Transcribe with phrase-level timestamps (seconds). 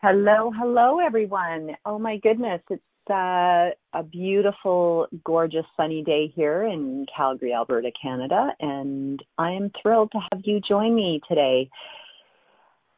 [0.00, 1.70] Hello, hello, everyone.
[1.84, 2.80] Oh my goodness, it's
[3.10, 10.12] uh, a beautiful, gorgeous, sunny day here in Calgary, Alberta, Canada, and I am thrilled
[10.12, 11.68] to have you join me today.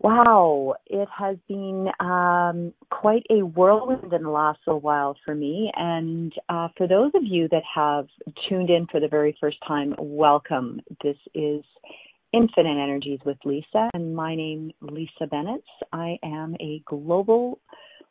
[0.01, 5.73] Wow, it has been um, quite a whirlwind in the last little while for me.
[5.75, 8.09] And uh, for those of you that have
[8.47, 10.83] tuned in for the very first time, welcome.
[11.03, 11.65] This is
[12.33, 15.65] Infinite Energies with Lisa, and my name Lisa Bennett.
[15.93, 17.59] I am a global,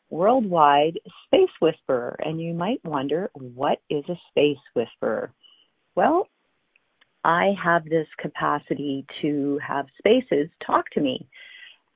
[0.10, 5.32] worldwide space whisperer, and you might wonder what is a space whisperer?
[5.96, 6.28] Well,
[7.24, 11.26] I have this capacity to have spaces talk to me.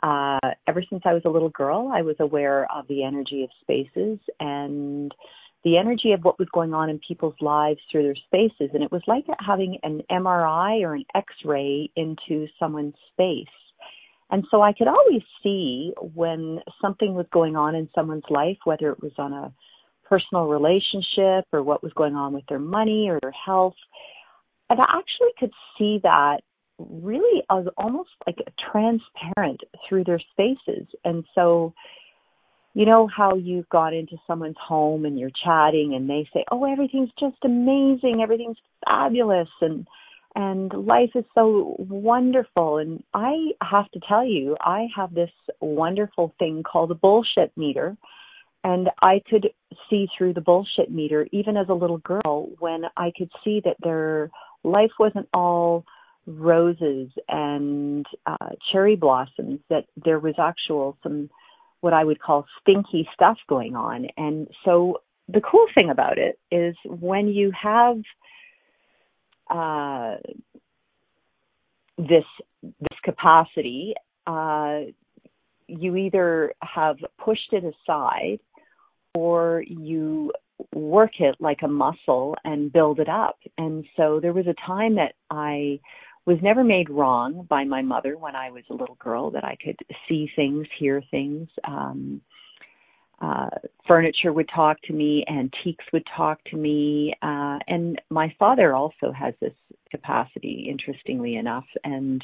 [0.01, 3.49] Uh, ever since I was a little girl, I was aware of the energy of
[3.61, 5.13] spaces and
[5.63, 8.71] the energy of what was going on in people's lives through their spaces.
[8.73, 13.47] And it was like having an MRI or an X ray into someone's space.
[14.29, 18.91] And so I could always see when something was going on in someone's life, whether
[18.91, 19.53] it was on a
[20.09, 23.75] personal relationship or what was going on with their money or their health.
[24.69, 26.37] And I actually could see that
[26.79, 28.37] really as almost like
[28.71, 30.87] transparent through their spaces.
[31.05, 31.73] And so
[32.73, 36.65] you know how you've gone into someone's home and you're chatting and they say, "Oh,
[36.65, 38.21] everything's just amazing.
[38.21, 39.87] Everything's fabulous." And
[40.35, 45.29] and life is so wonderful and I have to tell you, I have this
[45.61, 47.95] wonderful thing called a bullshit meter
[48.63, 49.49] and I could
[49.89, 53.77] see through the bullshit meter even as a little girl when I could see that
[53.83, 54.31] their
[54.63, 55.85] life wasn't all
[56.25, 61.29] roses and uh cherry blossoms that there was actual some
[61.83, 64.07] what I would call stinky stuff going on.
[64.15, 67.97] And so the cool thing about it is when you have
[69.49, 70.15] uh,
[71.97, 72.23] this
[72.61, 73.95] this capacity,
[74.25, 74.79] uh,
[75.67, 78.39] you either have pushed it aside
[79.13, 80.31] or you
[80.73, 83.39] work it like a muscle and build it up.
[83.57, 85.81] And so there was a time that I
[86.25, 89.57] was never made wrong by my mother when I was a little girl that I
[89.63, 91.49] could see things, hear things.
[91.65, 92.21] Um,
[93.21, 93.49] uh,
[93.87, 99.11] furniture would talk to me, antiques would talk to me, uh, and my father also
[99.17, 99.53] has this
[99.91, 102.23] capacity, interestingly enough, and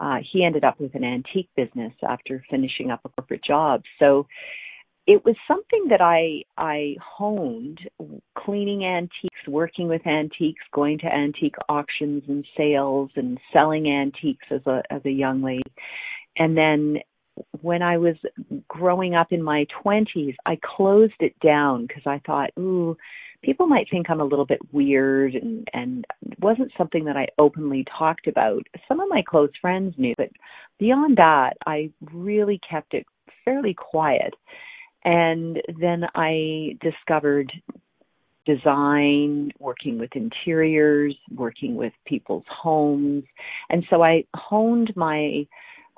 [0.00, 3.82] uh, he ended up with an antique business after finishing up a corporate job.
[4.00, 4.26] So
[5.06, 7.80] it was something that I I honed
[8.38, 14.60] cleaning antiques, working with antiques, going to antique auctions and sales and selling antiques as
[14.66, 15.62] a as a young lady.
[16.36, 16.98] And then
[17.60, 18.14] when I was
[18.68, 22.96] growing up in my 20s, I closed it down because I thought, ooh,
[23.42, 27.28] people might think I'm a little bit weird and and it wasn't something that I
[27.38, 28.62] openly talked about.
[28.88, 30.30] Some of my close friends knew, but
[30.78, 33.04] beyond that, I really kept it
[33.44, 34.32] fairly quiet
[35.04, 37.52] and then I discovered
[38.46, 43.24] design, working with interiors, working with people's homes.
[43.70, 45.46] And so I honed my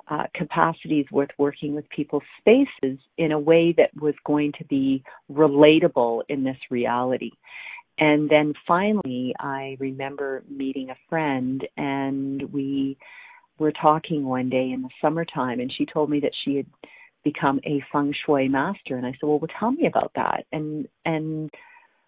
[0.09, 5.03] uh, capacities with working with people's spaces in a way that was going to be
[5.31, 7.31] relatable in this reality.
[7.99, 12.97] And then finally, I remember meeting a friend and we
[13.57, 16.67] were talking one day in the summertime and she told me that she had
[17.23, 18.95] become a feng shui master.
[18.95, 20.45] And i said well, well tell me about that.
[20.51, 21.49] And and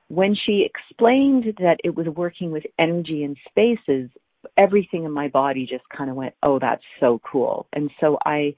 [0.08, 4.10] when she explained that it was working with energy and spaces
[4.58, 7.68] everything in my body just kind of went oh that's so cool.
[7.74, 8.54] And so i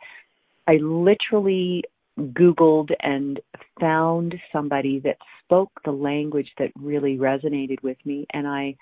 [0.67, 1.83] i literally
[2.19, 3.39] googled and
[3.79, 8.25] found somebody that spoke the language that really resonated with me.
[8.33, 8.75] And i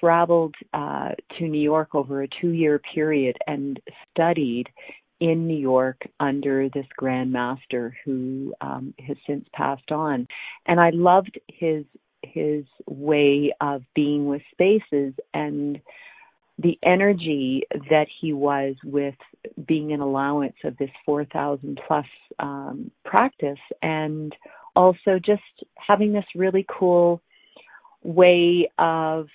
[0.00, 3.80] traveled uh, to New York over a two year period and
[4.10, 4.66] studied
[5.20, 10.26] in New York under this Grand Master who um, has since passed on,
[10.66, 11.84] and I loved his
[12.22, 15.80] his way of being with spaces and
[16.58, 19.14] the energy that he was with
[19.66, 22.06] being an allowance of this 4,000 plus
[22.38, 24.34] um, practice and
[24.74, 25.42] also just
[25.76, 27.20] having this really cool
[28.02, 29.28] way of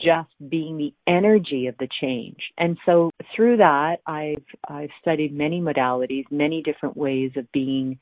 [0.00, 2.38] just being the energy of the change.
[2.58, 7.98] And so through that, I've I've studied many modalities, many different ways of being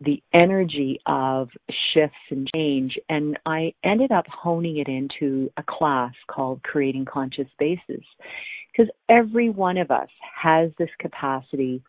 [0.00, 1.48] the energy of
[1.94, 2.98] shifts and change.
[3.08, 8.04] And I ended up honing it into a class called Creating Conscious Spaces.
[8.70, 10.08] Because every one of us
[10.42, 11.82] has this capacity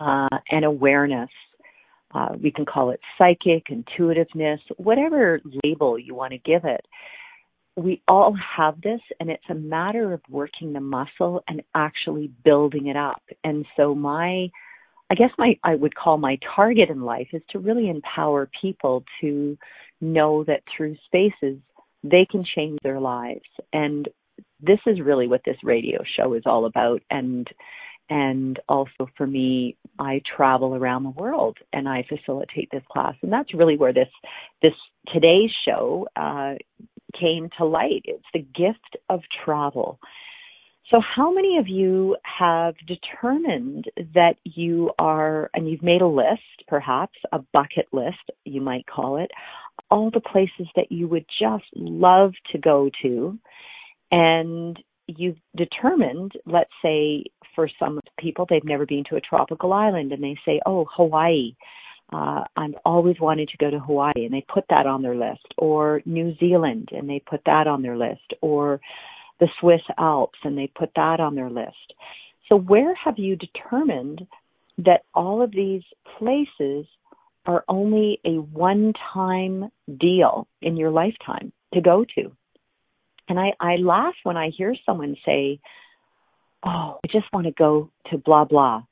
[0.00, 1.30] uh, and awareness.
[2.12, 6.84] Uh, we can call it psychic, intuitiveness, whatever label you want to give it.
[7.76, 12.86] We all have this, and it's a matter of working the muscle and actually building
[12.86, 13.22] it up.
[13.42, 14.48] And so, my
[15.10, 19.04] I guess my I would call my target in life is to really empower people
[19.20, 19.56] to
[20.00, 21.58] know that through spaces
[22.02, 23.44] they can change their lives.
[23.72, 24.08] And
[24.60, 27.02] this is really what this radio show is all about.
[27.10, 27.46] And
[28.10, 33.14] and also for me I travel around the world and I facilitate this class.
[33.22, 34.10] And that's really where this
[34.62, 34.74] this
[35.12, 36.54] today's show uh
[37.18, 38.02] came to light.
[38.04, 39.98] It's the gift of travel.
[40.90, 46.42] So, how many of you have determined that you are, and you've made a list,
[46.68, 49.30] perhaps a bucket list, you might call it,
[49.90, 53.38] all the places that you would just love to go to,
[54.10, 57.24] and you've determined, let's say,
[57.54, 61.54] for some people, they've never been to a tropical island, and they say, "Oh, Hawaii."
[62.12, 65.46] Uh, I've always wanted to go to Hawaii, and they put that on their list,
[65.58, 68.80] or New Zealand, and they put that on their list, or
[69.40, 71.92] the Swiss Alps and they put that on their list.
[72.48, 74.26] So, where have you determined
[74.78, 75.82] that all of these
[76.18, 76.86] places
[77.46, 82.32] are only a one time deal in your lifetime to go to?
[83.28, 85.60] And I, I laugh when I hear someone say,
[86.66, 88.82] Oh, I just want to go to blah, blah.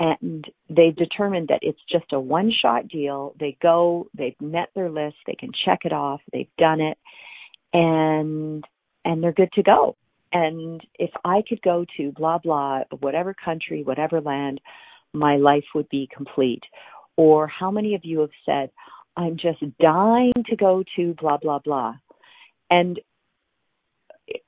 [0.00, 3.34] And they've determined that it's just a one shot deal.
[3.38, 6.96] They go, they've met their list, they can check it off, they've done it.
[7.74, 8.64] And
[9.04, 9.96] and they're good to go.
[10.32, 14.60] And if I could go to blah, blah, whatever country, whatever land,
[15.12, 16.62] my life would be complete.
[17.16, 18.70] Or how many of you have said,
[19.16, 21.94] I'm just dying to go to blah, blah, blah.
[22.70, 23.00] And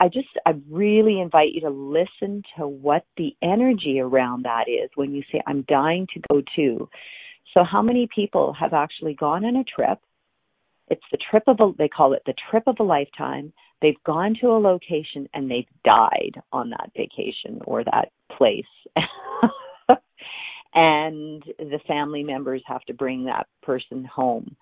[0.00, 4.90] I just, I really invite you to listen to what the energy around that is
[4.94, 6.88] when you say, I'm dying to go to.
[7.55, 9.99] So, how many people have actually gone on a trip?
[10.88, 13.52] It's the trip of a, they call it the trip of a lifetime.
[13.81, 18.64] They've gone to a location and they've died on that vacation or that place.
[20.75, 24.56] and the family members have to bring that person home.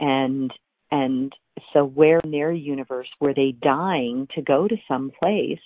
[0.00, 0.52] And
[0.90, 1.32] and
[1.72, 5.58] so where in their universe were they dying to go to some place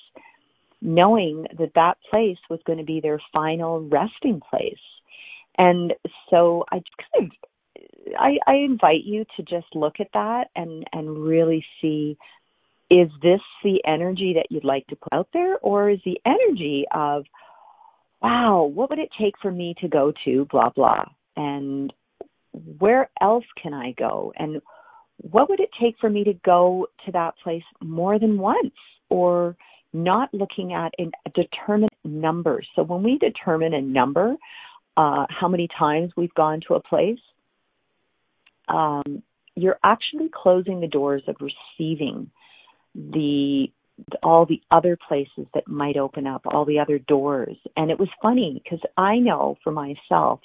[0.81, 4.75] knowing that that place was going to be their final resting place?
[5.59, 5.93] And
[6.31, 6.81] so i
[7.15, 7.31] kind of
[8.19, 12.17] I, I invite you to just look at that and and really see
[12.91, 15.59] is this the energy that you'd like to put out there?
[15.59, 17.25] Or is the energy of
[18.21, 21.05] wow what would it take for me to go to blah blah?
[21.37, 21.93] And
[22.79, 24.33] where else can i go?
[24.37, 24.61] And
[25.31, 28.75] what would it take for me to go to that place more than once
[29.09, 29.57] or
[29.93, 34.37] not looking at a determined number so when we determine a number
[34.97, 37.19] uh, how many times we've gone to a place
[38.69, 39.23] um,
[39.55, 42.31] you're actually closing the doors of receiving
[42.95, 43.67] the
[44.23, 47.57] all the other places that might open up, all the other doors.
[47.77, 50.41] And it was funny because I know for myself,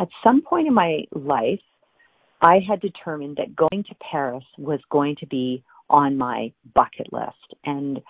[0.00, 1.60] at some point in my life,
[2.40, 7.54] I had determined that going to Paris was going to be on my bucket list.
[7.64, 8.00] And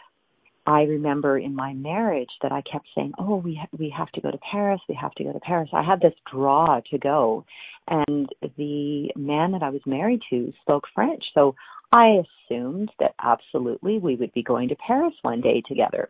[0.67, 4.21] I remember in my marriage that I kept saying, "Oh, we ha- we have to
[4.21, 4.81] go to Paris.
[4.89, 7.45] We have to go to Paris." I had this draw to go,
[7.87, 11.55] and the man that I was married to spoke French, so
[11.93, 16.09] I assumed that absolutely we would be going to Paris one day together.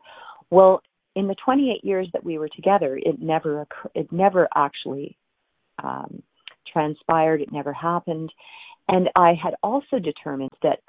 [0.48, 0.82] Well,
[1.14, 5.18] in the 28 years that we were together, it never it never actually
[5.82, 6.22] um,
[6.70, 7.40] transpired.
[7.40, 8.30] It never happened,
[8.88, 10.80] and I had also determined that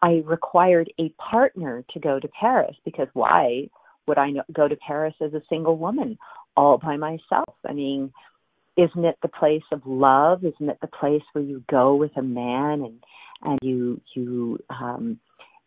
[0.00, 3.68] I required a partner to go to Paris because why
[4.06, 6.18] would I go to Paris as a single woman
[6.56, 7.54] all by myself?
[7.66, 8.12] I mean,
[8.76, 10.44] isn't it the place of love?
[10.44, 13.04] Isn't it the place where you go with a man and
[13.44, 15.18] and you you um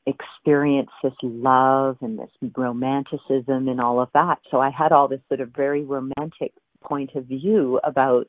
[0.07, 4.37] experience this love and this romanticism and all of that.
[4.51, 6.53] So I had all this sort of very romantic
[6.83, 8.27] point of view about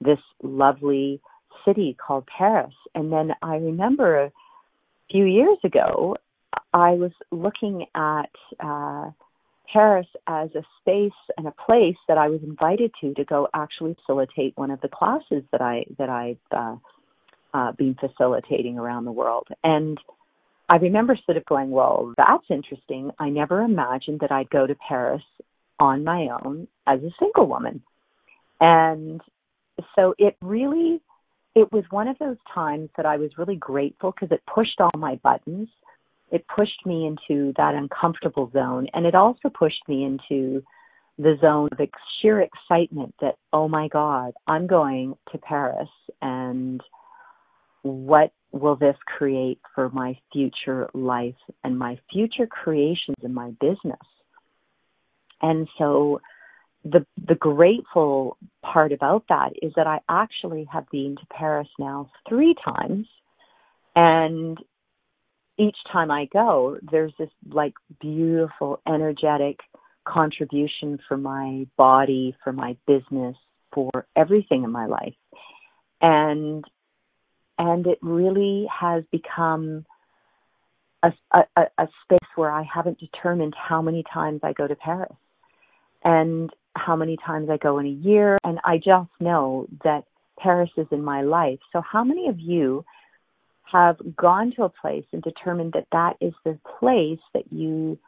[0.00, 1.20] this lovely
[1.64, 2.74] city called Paris.
[2.94, 4.32] And then I remember a
[5.10, 6.16] few years ago,
[6.72, 9.10] I was looking at uh,
[9.72, 13.96] Paris as a space and a place that I was invited to to go actually
[14.00, 16.76] facilitate one of the classes that I that I've uh,
[17.54, 19.48] uh, been facilitating around the world.
[19.62, 19.98] And
[20.68, 23.10] I remember sort of going, well, that's interesting.
[23.18, 25.22] I never imagined that I'd go to Paris
[25.80, 27.82] on my own as a single woman.
[28.60, 29.20] And
[29.94, 31.00] so it really,
[31.54, 34.90] it was one of those times that I was really grateful because it pushed all
[34.96, 35.68] my buttons.
[36.30, 38.86] It pushed me into that uncomfortable zone.
[38.92, 40.62] And it also pushed me into
[41.18, 41.88] the zone of
[42.20, 45.88] sheer excitement that, oh my God, I'm going to Paris
[46.22, 46.80] and
[47.82, 53.98] what will this create for my future life and my future creations in my business?
[55.42, 56.20] And so
[56.84, 62.10] the the grateful part about that is that I actually have been to Paris now
[62.28, 63.06] 3 times
[63.96, 64.58] and
[65.58, 69.58] each time I go there's this like beautiful energetic
[70.08, 73.36] contribution for my body, for my business,
[73.72, 75.14] for everything in my life.
[76.00, 76.64] And
[77.58, 79.84] and it really has become
[81.02, 85.12] a, a, a space where I haven't determined how many times I go to Paris
[86.04, 88.38] and how many times I go in a year.
[88.44, 90.04] And I just know that
[90.38, 91.58] Paris is in my life.
[91.72, 92.84] So, how many of you
[93.70, 97.98] have gone to a place and determined that that is the place that you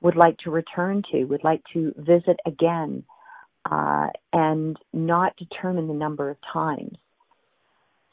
[0.00, 3.04] would like to return to, would like to visit again,
[3.70, 6.96] uh, and not determine the number of times?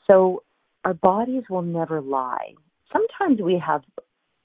[0.07, 0.43] So,
[0.85, 2.53] our bodies will never lie.
[2.91, 3.81] Sometimes we have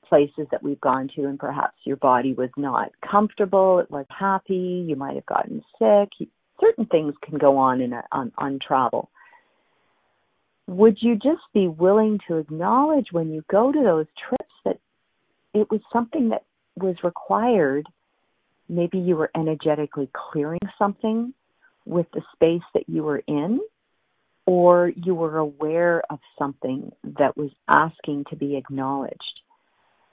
[0.08, 4.84] places that we've gone to and perhaps your body was not comfortable, it was happy,
[4.88, 6.28] you might have gotten sick.
[6.60, 9.10] Certain things can go on in a, on, on travel.
[10.66, 14.78] Would you just be willing to acknowledge when you go to those trips that
[15.54, 16.44] it was something that
[16.76, 17.86] was required?
[18.68, 21.32] Maybe you were energetically clearing something
[21.86, 23.60] with the space that you were in
[24.48, 29.40] or you were aware of something that was asking to be acknowledged.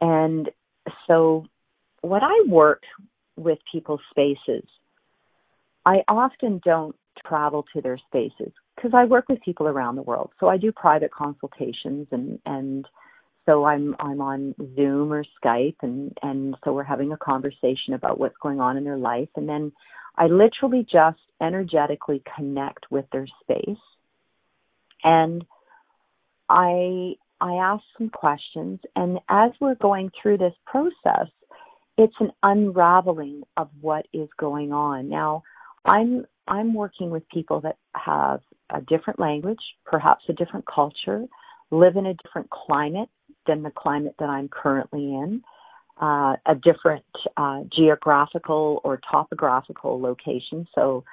[0.05, 0.51] And
[1.07, 1.47] so,
[2.01, 2.83] what I work
[3.35, 4.63] with people's spaces,
[5.83, 6.95] I often don't
[7.25, 10.29] travel to their spaces because I work with people around the world.
[10.39, 12.85] So I do private consultations and and
[13.47, 18.19] so I'm I'm on Zoom or Skype and and so we're having a conversation about
[18.19, 19.71] what's going on in their life and then
[20.17, 23.83] I literally just energetically connect with their space
[25.03, 25.43] and
[26.47, 31.27] I I ask some questions and as we're going through this process,
[31.95, 35.09] it's an unraveling of what is going on.
[35.09, 35.43] Now,
[35.85, 41.25] I'm I'm working with people that have a different language, perhaps a different culture,
[41.69, 43.09] live in a different climate
[43.45, 45.43] than the climate that I'm currently in,
[46.01, 47.05] uh, a different
[47.37, 50.67] uh, geographical or topographical location.
[50.73, 51.03] So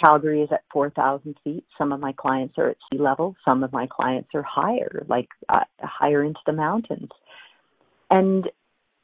[0.00, 1.64] Calgary is at 4,000 feet.
[1.78, 3.36] Some of my clients are at sea level.
[3.44, 7.10] Some of my clients are higher, like uh, higher into the mountains.
[8.10, 8.48] And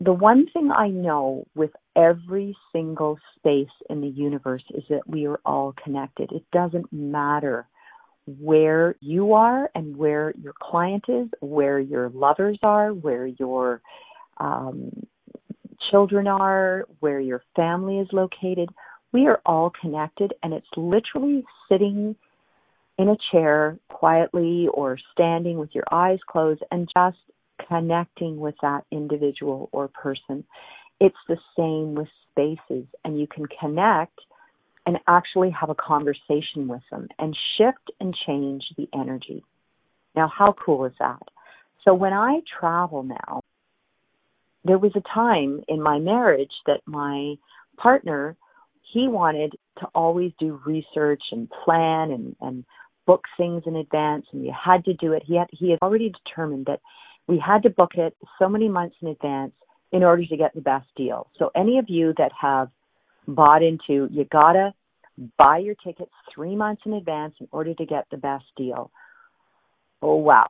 [0.00, 5.26] the one thing I know with every single space in the universe is that we
[5.26, 6.32] are all connected.
[6.32, 7.66] It doesn't matter
[8.38, 13.82] where you are and where your client is, where your lovers are, where your
[14.38, 14.90] um,
[15.90, 18.70] children are, where your family is located
[19.12, 22.16] we are all connected and it's literally sitting
[22.98, 27.16] in a chair quietly or standing with your eyes closed and just
[27.68, 30.44] connecting with that individual or person.
[31.00, 34.18] It's the same with spaces and you can connect
[34.86, 39.42] and actually have a conversation with them and shift and change the energy.
[40.14, 41.22] Now, how cool is that?
[41.84, 43.40] So when I travel now,
[44.64, 47.34] there was a time in my marriage that my
[47.78, 48.36] partner
[48.92, 52.64] he wanted to always do research and plan and, and
[53.06, 55.22] book things in advance and you had to do it.
[55.26, 56.80] He had he had already determined that
[57.26, 59.52] we had to book it so many months in advance
[59.92, 61.28] in order to get the best deal.
[61.38, 62.68] So any of you that have
[63.26, 64.74] bought into you gotta
[65.36, 68.90] buy your tickets three months in advance in order to get the best deal.
[70.02, 70.48] Oh wow.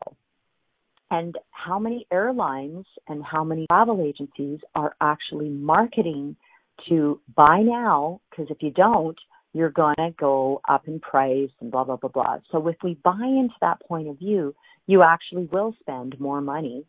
[1.11, 6.37] And how many airlines and how many travel agencies are actually marketing
[6.89, 9.19] to buy now because if you don't,
[9.53, 12.39] you're going to go up in price and blah, blah, blah, blah.
[12.53, 14.55] So if we buy into that point of view,
[14.87, 16.85] you actually will spend more money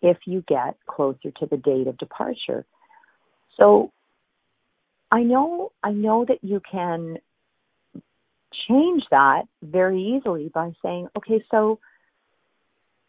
[0.00, 2.64] if you get closer to the date of departure.
[3.58, 3.92] So
[5.10, 7.18] I know, I know that you can
[8.68, 11.78] change that very easily by saying, okay, so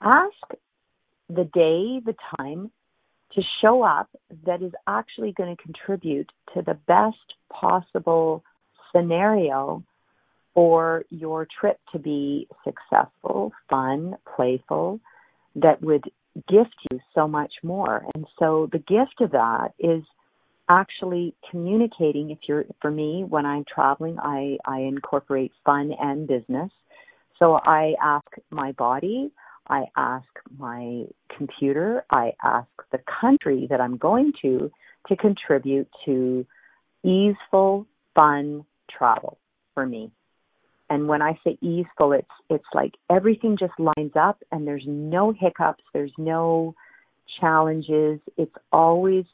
[0.02, 0.60] ask
[1.30, 2.72] the day, the time,
[3.36, 4.10] to show up
[4.46, 7.18] that is actually going to contribute to the best
[7.52, 8.44] possible
[8.96, 9.84] scenario
[10.54, 15.00] for your trip to be successful, fun, playful,
[15.56, 16.04] that would
[16.50, 18.06] gift you so much more.
[18.16, 20.04] And so the gift of that is
[20.70, 26.72] actually communicating if you're for me when I'm traveling I I incorporate fun and business.
[27.38, 29.30] So I ask my body,
[29.68, 31.06] I ask my
[31.36, 34.72] computer, I ask the country that I'm going to
[35.08, 36.46] to contribute to
[37.04, 39.38] easeful, fun travel
[39.74, 40.12] for me.
[40.90, 45.32] And when I say easeful, it's it's like everything just lines up and there's no
[45.32, 46.76] hiccups, there's no
[47.40, 48.20] challenges.
[48.38, 49.26] It's always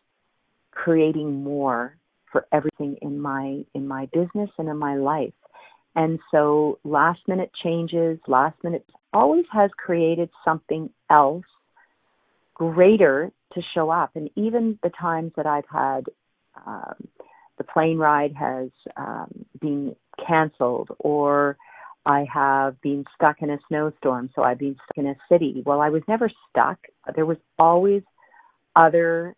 [0.71, 1.97] creating more
[2.31, 5.33] for everything in my in my business and in my life.
[5.95, 11.45] And so last minute changes, last minute always has created something else
[12.53, 14.11] greater to show up.
[14.15, 16.05] And even the times that I've had
[16.65, 17.07] um,
[17.57, 19.95] the plane ride has um, been
[20.27, 21.57] canceled or
[22.05, 25.61] I have been stuck in a snowstorm, so I've been stuck in a city.
[25.63, 26.79] Well, I was never stuck.
[27.15, 28.01] There was always
[28.75, 29.35] other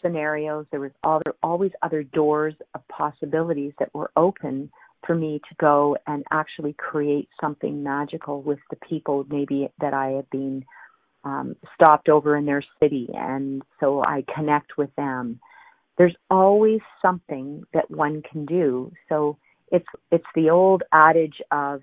[0.00, 0.64] scenarios.
[0.70, 4.70] There was all, other, always other doors of possibilities that were open
[5.06, 10.10] for me to go and actually create something magical with the people maybe that I
[10.10, 10.64] have been
[11.24, 15.40] um, stopped over in their city, and so I connect with them
[15.98, 18.92] there's always something that one can do.
[19.08, 19.36] So
[19.70, 21.82] it's it's the old adage of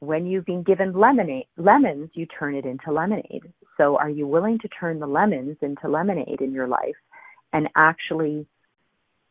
[0.00, 3.42] when you've been given lemonade lemons, you turn it into lemonade.
[3.78, 6.96] So are you willing to turn the lemons into lemonade in your life
[7.52, 8.46] and actually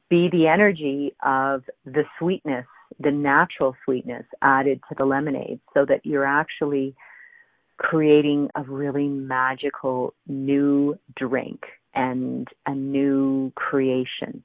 [0.09, 2.65] be the energy of the sweetness,
[2.99, 6.95] the natural sweetness added to the lemonade so that you're actually
[7.77, 11.63] creating a really magical new drink
[11.95, 14.43] and a new creation.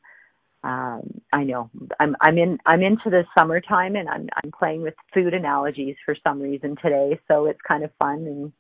[0.65, 4.95] Um, I know I'm I'm in I'm into the summertime and I'm I'm playing with
[5.15, 8.53] food analogies for some reason today, so it's kind of fun and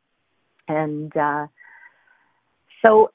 [0.69, 1.47] and uh,
[2.83, 3.11] so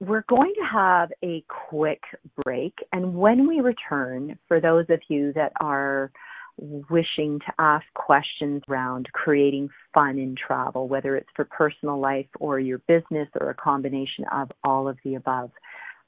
[0.00, 2.02] we're going to have a quick
[2.42, 6.10] break, and when we return, for those of you that are
[6.58, 12.58] wishing to ask questions around creating fun in travel, whether it's for personal life or
[12.58, 15.50] your business or a combination of all of the above.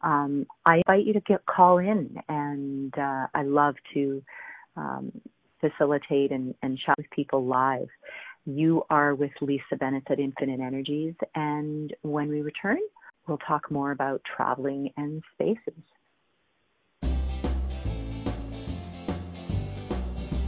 [0.02, 4.22] Um, I invite you to get call in, and uh, I love to
[4.76, 5.12] um,
[5.60, 7.88] facilitate and, and chat with people live.
[8.44, 12.78] You are with Lisa Bennett at Infinite Energies, and when we return,
[13.26, 15.82] we'll talk more about traveling and spaces.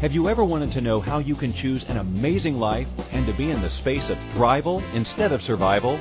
[0.00, 3.32] Have you ever wanted to know how you can choose an amazing life and to
[3.32, 5.98] be in the space of thrival instead of survival?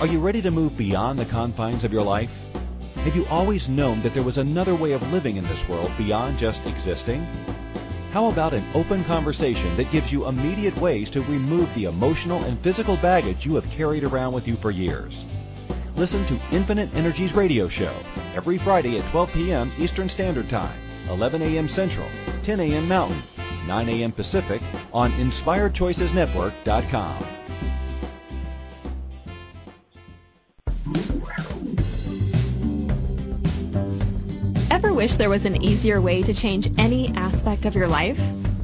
[0.00, 2.36] Are you ready to move beyond the confines of your life?
[2.96, 6.38] Have you always known that there was another way of living in this world beyond
[6.38, 7.24] just existing?
[8.10, 12.58] How about an open conversation that gives you immediate ways to remove the emotional and
[12.58, 15.24] physical baggage you have carried around with you for years?
[15.96, 17.94] Listen to Infinite Energies Radio Show
[18.34, 19.72] every Friday at 12 p.m.
[19.78, 20.78] Eastern Standard Time
[21.10, 21.68] 11 a.m.
[21.68, 22.08] Central,
[22.42, 22.88] 10 a.m.
[22.88, 23.22] Mountain,
[23.66, 24.12] 9 a.m.
[24.12, 27.26] Pacific on InspiredChoicesNetwork.com.
[34.70, 38.18] Ever wish there was an easier way to change any aspect of your life?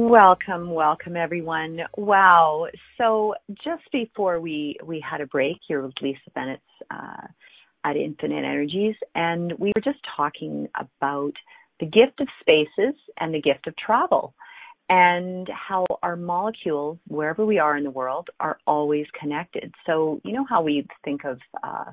[0.00, 1.80] Welcome, welcome everyone.
[1.96, 2.68] Wow.
[2.98, 3.34] So
[3.64, 7.26] just before we, we had a break here with Lisa Bennett uh,
[7.84, 11.32] at Infinite Energies, and we were just talking about
[11.80, 14.34] the gift of spaces and the gift of travel.
[14.88, 19.74] and how our molecules, wherever we are in the world, are always connected.
[19.86, 21.90] So, you know how we think of uh,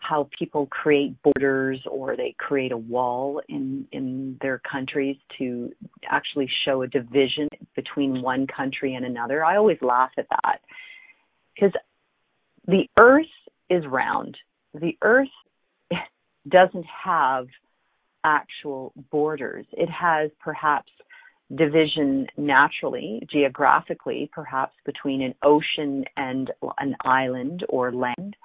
[0.00, 5.70] how people create borders or they create a wall in, in their countries to
[6.08, 9.44] actually show a division between one country and another.
[9.44, 10.60] I always laugh at that
[11.54, 11.72] because
[12.66, 13.26] the earth
[13.68, 14.36] is round.
[14.74, 15.28] The earth
[16.48, 17.46] doesn't have
[18.24, 19.66] actual borders.
[19.72, 20.90] It has perhaps
[21.54, 28.36] division naturally, geographically, perhaps between an ocean and an island or land.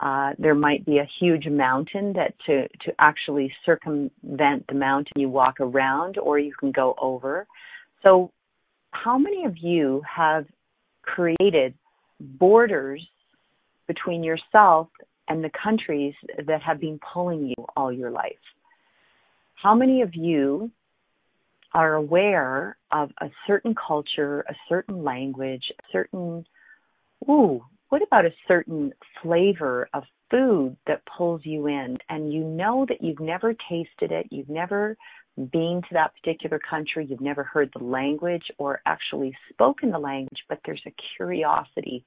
[0.00, 5.28] Uh, there might be a huge mountain that to, to actually circumvent the mountain you
[5.28, 7.46] walk around or you can go over.
[8.02, 8.30] So
[8.90, 10.44] how many of you have
[11.02, 11.74] created
[12.20, 13.06] borders
[13.86, 14.88] between yourself
[15.28, 16.14] and the countries
[16.46, 18.32] that have been pulling you all your life?
[19.54, 20.70] How many of you
[21.72, 26.46] are aware of a certain culture, a certain language, a certain,
[27.28, 32.84] ooh, what about a certain flavor of food that pulls you in and you know
[32.88, 34.96] that you've never tasted it, you've never
[35.36, 40.42] been to that particular country, you've never heard the language or actually spoken the language,
[40.48, 42.04] but there's a curiosity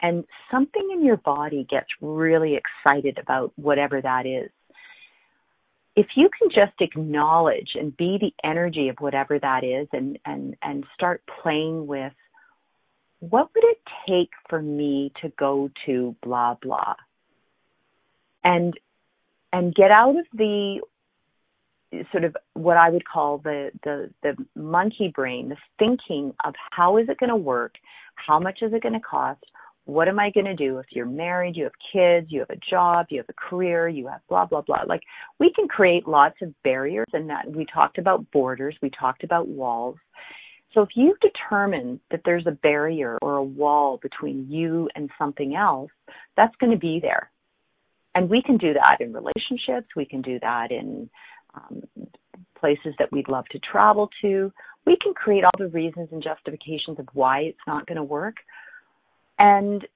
[0.00, 4.50] and something in your body gets really excited about whatever that is.
[5.96, 10.56] If you can just acknowledge and be the energy of whatever that is and, and,
[10.62, 12.12] and start playing with
[13.20, 13.78] what would it
[14.08, 16.94] take for me to go to blah blah
[18.44, 18.74] and
[19.52, 20.80] and get out of the
[22.12, 26.98] sort of what I would call the the the monkey brain, the thinking of how
[26.98, 27.74] is it going to work,
[28.14, 29.44] how much is it going to cost,
[29.84, 32.60] what am I going to do if you're married, you have kids, you have a
[32.70, 34.82] job, you have a career, you have blah blah blah.
[34.86, 35.02] Like
[35.40, 39.48] we can create lots of barriers and that we talked about borders, we talked about
[39.48, 39.96] walls.
[40.74, 45.54] So if you determine that there's a barrier or a wall between you and something
[45.54, 45.90] else,
[46.36, 47.30] that's going to be there.
[48.14, 51.08] And we can do that in relationships, we can do that in
[51.54, 51.82] um,
[52.58, 54.52] places that we'd love to travel to.
[54.86, 58.36] We can create all the reasons and justifications of why it's not going to work.
[59.38, 59.86] And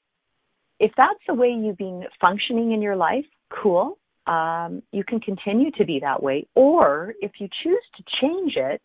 [0.78, 3.24] if that's the way you've been functioning in your life,
[3.62, 3.98] cool.
[4.26, 6.46] Um, you can continue to be that way.
[6.54, 8.80] Or if you choose to change it,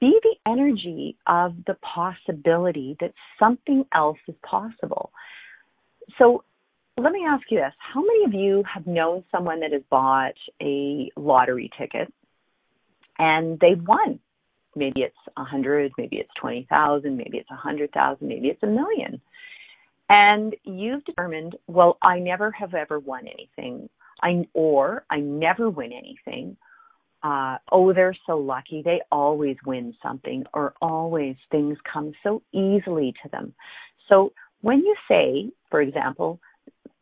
[0.00, 5.10] be the energy of the possibility that something else is possible.
[6.18, 6.44] So
[6.96, 7.72] let me ask you this.
[7.78, 12.12] How many of you have known someone that has bought a lottery ticket
[13.18, 14.18] and they've won?
[14.76, 18.62] Maybe it's a hundred, maybe it's twenty thousand, maybe it's a hundred thousand, maybe it's
[18.62, 19.20] a million.
[20.08, 23.88] And you've determined, well, I never have ever won anything.
[24.22, 26.56] I or I never win anything
[27.22, 28.82] uh, oh, they're so lucky.
[28.82, 33.54] They always win something, or always things come so easily to them.
[34.08, 36.40] So when you say, for example,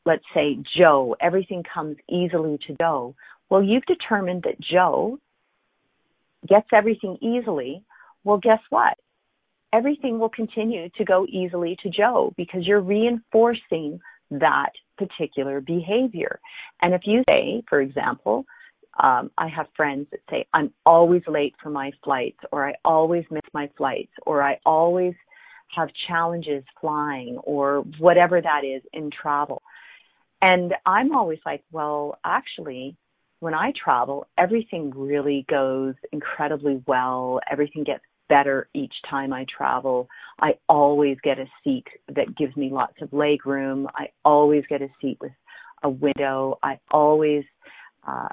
[0.04, 3.14] let's say Joe, everything comes easily to Joe,
[3.50, 5.18] well, you've determined that Joe
[6.46, 7.84] gets everything easily.
[8.24, 8.94] Well, guess what?
[9.72, 14.00] Everything will continue to go easily to Joe because you're reinforcing
[14.30, 16.40] that particular behavior.
[16.82, 18.46] And if you say, for example,
[18.98, 23.24] um, I have friends that say, I'm always late for my flights, or I always
[23.30, 25.14] miss my flights, or I always
[25.76, 29.62] have challenges flying, or whatever that is in travel.
[30.40, 32.96] And I'm always like, well, actually,
[33.40, 37.40] when I travel, everything really goes incredibly well.
[37.50, 40.08] Everything gets better each time I travel.
[40.40, 43.88] I always get a seat that gives me lots of leg room.
[43.94, 45.32] I always get a seat with
[45.82, 46.58] a window.
[46.62, 47.44] I always
[48.06, 48.28] uh,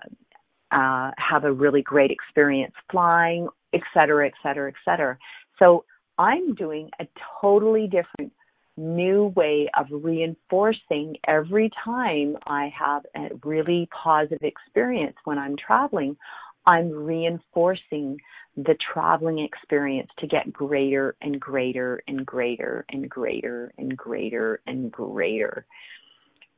[0.79, 5.17] uh, have a really great experience flying, et cetera, et cetera, et cetera.
[5.59, 5.85] So
[6.17, 7.05] I'm doing a
[7.41, 8.31] totally different
[8.77, 16.17] new way of reinforcing every time I have a really positive experience when I'm traveling.
[16.65, 18.19] I'm reinforcing
[18.57, 24.91] the traveling experience to get greater and greater and greater and greater and greater and
[24.91, 25.65] greater.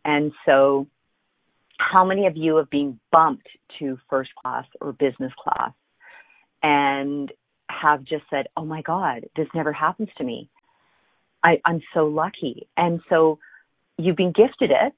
[0.06, 0.88] And so
[1.78, 3.48] how many of you have been bumped
[3.80, 5.72] to first class or business class
[6.64, 7.32] and
[7.70, 10.50] have just said, Oh my God, this never happens to me.
[11.44, 12.68] I, I'm so lucky.
[12.76, 13.40] And so
[13.98, 14.94] you've been gifted it.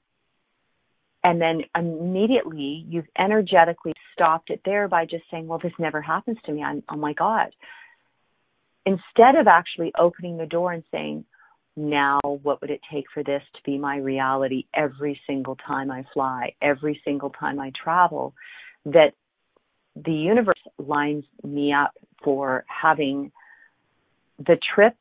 [1.22, 6.38] And then immediately you've energetically stopped it there by just saying, well, this never happens
[6.46, 6.62] to me.
[6.62, 7.54] I'm, oh my God.
[8.86, 11.26] Instead of actually opening the door and saying,
[11.80, 16.04] now what would it take for this to be my reality every single time I
[16.12, 18.34] fly, every single time I travel,
[18.84, 19.12] that
[19.96, 23.32] the universe lines me up for having
[24.38, 24.94] the trip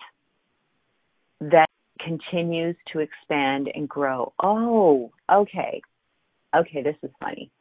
[1.41, 1.67] that
[1.99, 4.33] continues to expand and grow.
[4.41, 5.81] Oh, okay.
[6.55, 7.51] Okay, this is funny.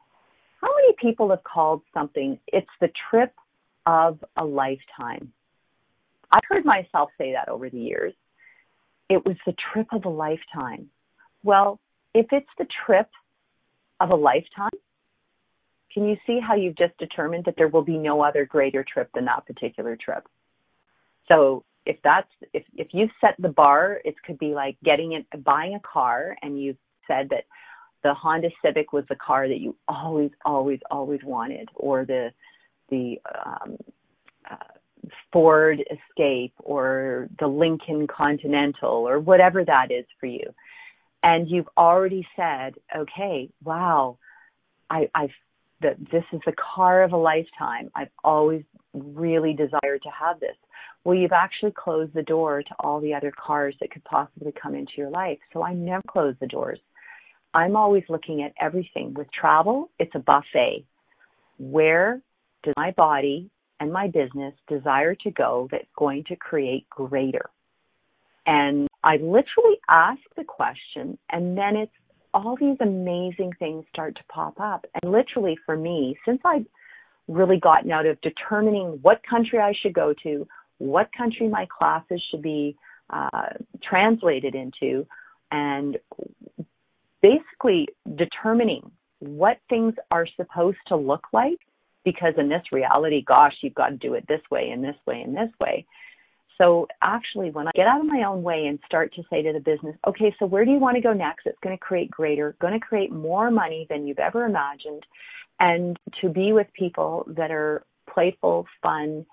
[0.61, 3.33] How many people have called something, it's the trip
[3.85, 5.31] of a lifetime?
[6.31, 8.13] I've heard myself say that over the years.
[9.09, 10.89] It was the trip of a lifetime.
[11.43, 11.79] Well,
[12.13, 13.09] if it's the trip
[13.99, 14.69] of a lifetime,
[15.93, 19.09] can you see how you've just determined that there will be no other greater trip
[19.13, 20.27] than that particular trip?
[21.27, 25.25] So if that's if if you've set the bar, it could be like getting it
[25.43, 27.45] buying a car and you've said that
[28.03, 32.31] the Honda Civic was the car that you always always always wanted or the
[32.89, 33.77] the um
[34.49, 34.55] uh,
[35.31, 40.53] Ford Escape or the Lincoln Continental or whatever that is for you.
[41.23, 44.17] And you've already said, okay, wow,
[44.89, 45.29] I, I've
[45.81, 47.89] that this is the car of a lifetime.
[47.95, 50.55] I've always really desired to have this.
[51.03, 54.75] Well, you've actually closed the door to all the other cars that could possibly come
[54.75, 55.37] into your life.
[55.53, 56.79] So I never close the doors.
[57.53, 59.13] I'm always looking at everything.
[59.13, 60.85] With travel, it's a buffet.
[61.57, 62.21] Where
[62.63, 67.49] does my body and my business desire to go that's going to create greater?
[68.45, 71.91] And I literally ask the question, and then it's
[72.33, 74.85] all these amazing things start to pop up.
[75.01, 76.65] And literally for me, since I've
[77.27, 80.47] really gotten out of determining what country I should go to,
[80.79, 82.75] what country my classes should be
[83.09, 83.49] uh,
[83.83, 85.05] translated into,
[85.51, 85.97] and
[87.21, 91.59] basically determining what things are supposed to look like
[92.11, 95.21] because in this reality, gosh, you've got to do it this way and this way
[95.21, 95.85] and this way.
[96.57, 99.53] So actually, when I get out of my own way and start to say to
[99.53, 101.45] the business, okay, so where do you want to go next?
[101.45, 105.05] It's going to create greater, going to create more money than you've ever imagined,
[105.59, 109.25] and to be with people that are playful, fun,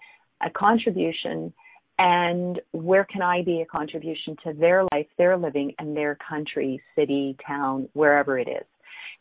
[0.44, 1.52] a contribution,
[1.98, 6.80] and where can I be a contribution to their life, their living, and their country,
[6.94, 8.66] city, town, wherever it is.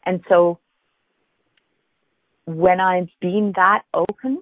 [0.05, 0.59] And so
[2.45, 4.41] when I've been that open,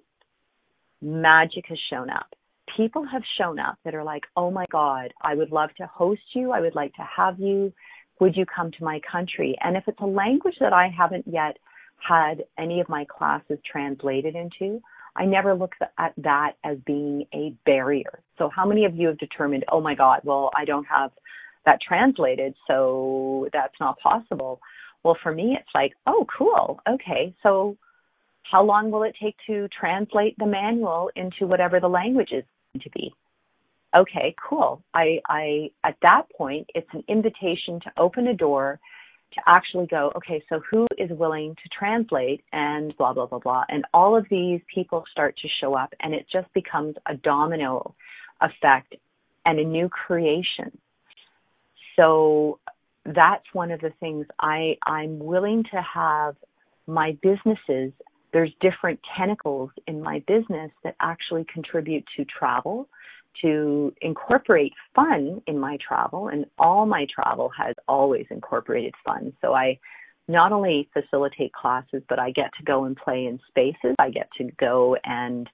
[1.02, 2.28] magic has shown up.
[2.78, 6.22] People have shown up that are like, oh my God, I would love to host
[6.34, 6.52] you.
[6.52, 7.74] I would like to have you.
[8.20, 9.56] Would you come to my country?
[9.62, 11.58] And if it's a language that I haven't yet
[12.08, 14.82] had any of my classes translated into,
[15.16, 18.20] I never look at that as being a barrier.
[18.38, 21.12] So how many of you have determined, oh my God, well, I don't have
[21.66, 24.60] that translated, so that's not possible.
[25.04, 26.80] Well, for me, it's like, oh, cool.
[26.90, 27.36] Okay.
[27.44, 27.78] So
[28.50, 32.84] how long will it take to translate the manual into whatever the language is going
[32.84, 33.14] to be?
[33.96, 34.82] Okay, cool.
[34.94, 38.80] I, I, at that point, it's an invitation to open a door
[39.34, 43.64] to actually go, okay, so who is willing to translate and blah, blah, blah, blah.
[43.70, 47.96] And all of these people start to show up and it just becomes a domino
[48.42, 48.96] effect
[49.46, 50.78] and a new creation.
[51.96, 52.60] So
[53.06, 56.36] that's one of the things I, I'm willing to have
[56.88, 57.92] my businesses.
[58.34, 62.90] There's different tentacles in my business that actually contribute to travel,
[63.42, 69.34] to incorporate fun in my travel, and all my travel has always incorporated fun.
[69.42, 69.80] So I
[70.28, 73.96] not only facilitate classes, but I get to go and play in spaces.
[74.00, 75.48] I get to go and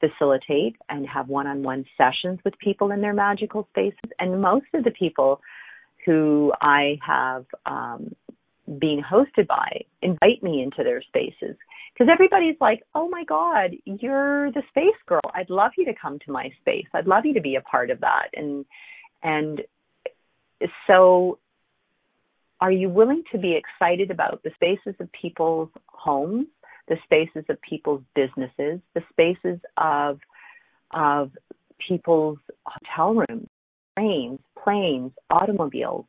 [0.00, 4.10] facilitate and have one on one sessions with people in their magical spaces.
[4.18, 5.40] And most of the people
[6.04, 8.14] who I have um,
[8.66, 11.56] been hosted by invite me into their spaces
[11.92, 15.20] because everybody's like, "Oh my God, you're the space girl.
[15.34, 16.86] I'd love you to come to my space.
[16.92, 18.64] I'd love you to be a part of that." And
[19.22, 19.62] and
[20.86, 21.38] so,
[22.60, 26.46] are you willing to be excited about the spaces of people's homes,
[26.88, 30.20] the spaces of people's businesses, the spaces of
[30.90, 31.30] of
[31.78, 33.48] people's hotel rooms,
[33.96, 36.06] trains, planes, automobiles?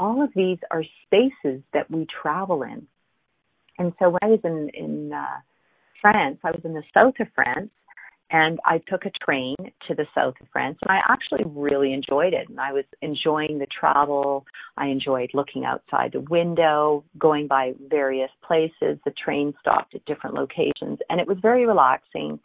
[0.00, 2.86] All of these are spaces that we travel in
[3.80, 5.40] and so when I was in in uh,
[6.02, 7.70] France, I was in the south of France,
[8.30, 9.56] and I took a train
[9.88, 12.50] to the south of France, and I actually really enjoyed it.
[12.50, 14.44] And I was enjoying the travel.
[14.76, 18.98] I enjoyed looking outside the window, going by various places.
[19.06, 22.38] The train stopped at different locations, and it was very relaxing.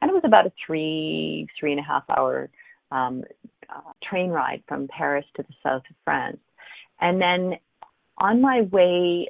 [0.00, 2.48] And it was about a three three and a half hour
[2.92, 3.24] um,
[3.68, 6.38] uh, train ride from Paris to the south of France.
[7.00, 7.58] And then
[8.18, 9.28] on my way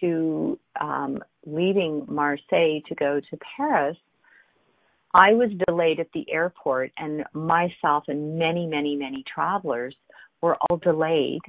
[0.00, 3.96] to um, leaving Marseille to go to Paris,
[5.12, 9.94] I was delayed at the airport, and myself and many, many, many travelers
[10.40, 11.40] were all delayed.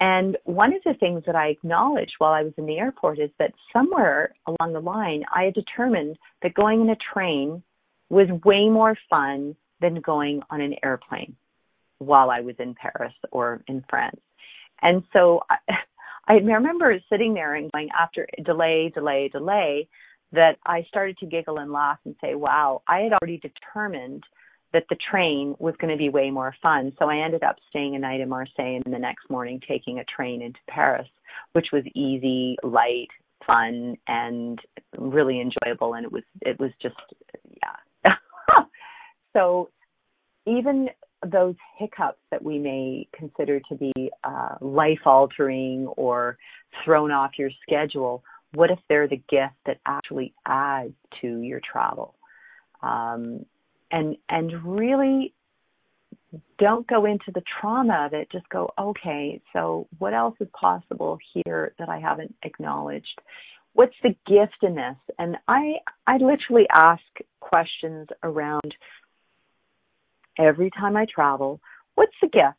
[0.00, 3.30] And one of the things that I acknowledged while I was in the airport is
[3.38, 7.62] that somewhere along the line, I had determined that going in a train
[8.08, 11.36] was way more fun than going on an airplane
[11.98, 14.20] while I was in Paris or in France.
[14.82, 15.56] And so I,
[16.28, 19.88] I remember sitting there and going after delay, delay, delay,
[20.32, 24.22] that I started to giggle and laugh and say, wow, I had already determined
[24.72, 26.92] that the train was going to be way more fun.
[26.98, 30.04] So I ended up staying a night in Marseille and the next morning taking a
[30.04, 31.08] train into Paris,
[31.52, 33.08] which was easy, light,
[33.44, 34.60] fun, and
[34.96, 35.94] really enjoyable.
[35.94, 36.94] And it was, it was just,
[37.44, 38.12] yeah.
[39.32, 39.70] so
[40.46, 40.88] even
[41.26, 46.38] those hiccups that we may consider to be uh, life altering or
[46.84, 48.22] thrown off your schedule,
[48.54, 52.14] what if they're the gift that actually adds to your travel?
[52.82, 53.44] Um,
[53.90, 55.34] and and really
[56.58, 58.30] don't go into the trauma of it.
[58.30, 63.20] Just go, okay, so what else is possible here that I haven't acknowledged?
[63.72, 64.96] What's the gift in this?
[65.18, 65.74] And I
[66.06, 67.02] I literally ask
[67.40, 68.74] questions around
[70.40, 71.60] every time I travel.
[71.94, 72.56] What's the gift?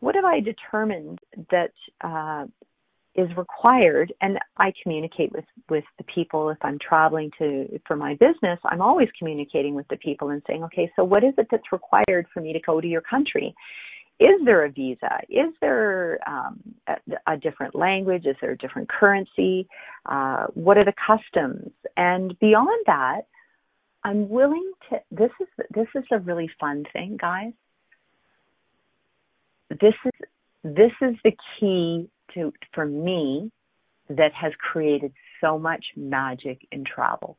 [0.00, 1.18] What have I determined
[1.50, 2.46] that uh,
[3.14, 4.12] is required?
[4.20, 6.48] And I communicate with with the people.
[6.50, 10.64] If I'm traveling to for my business I'm always communicating with the people and saying
[10.64, 13.54] okay so what is it that's required for me to go to your country?
[14.20, 15.20] Is there a visa?
[15.30, 18.26] Is there um, a, a, different language?
[18.26, 19.66] Is there a different currency?
[20.04, 21.72] Uh, what are the customs?
[21.96, 23.22] And beyond that
[24.04, 27.52] I'm willing to this is this is a really fun thing guys
[29.70, 30.12] this is
[30.62, 33.50] this is the key to for me
[34.10, 37.38] that has created so much magic in travel.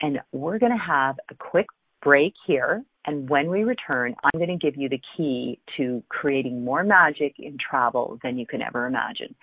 [0.00, 1.66] And we're going to have a quick
[2.02, 2.84] break here.
[3.04, 7.34] And when we return, I'm going to give you the key to creating more magic
[7.38, 9.34] in travel than you can ever imagine.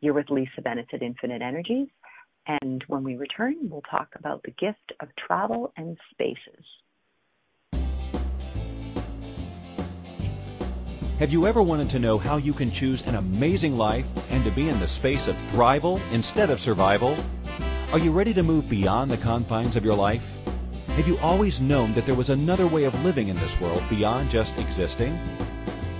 [0.00, 1.88] You're with Lisa Bennett at Infinite Energies.
[2.48, 6.64] And when we return, we'll talk about the gift of travel and spaces.
[11.18, 14.50] Have you ever wanted to know how you can choose an amazing life and to
[14.52, 17.16] be in the space of thrival instead of survival?
[17.92, 20.26] Are you ready to move beyond the confines of your life?
[20.86, 24.30] Have you always known that there was another way of living in this world beyond
[24.30, 25.18] just existing?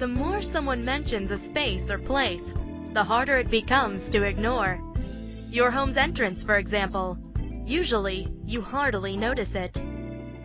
[0.00, 2.54] The more someone mentions a space or place,
[2.94, 4.80] the harder it becomes to ignore.
[5.50, 7.18] Your home's entrance, for example.
[7.66, 9.78] Usually, you hardly notice it.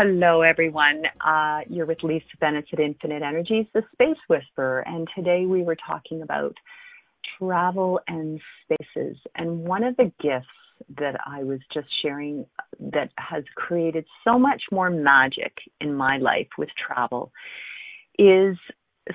[0.00, 1.02] Hello, everyone.
[1.20, 5.74] Uh, you're with Lisa Bennett at Infinite Energies, the Space Whisperer, and today we were
[5.74, 6.54] talking about
[7.36, 9.16] travel and spaces.
[9.34, 10.46] And one of the gifts
[10.98, 12.46] that I was just sharing
[12.78, 17.32] that has created so much more magic in my life with travel
[18.20, 18.56] is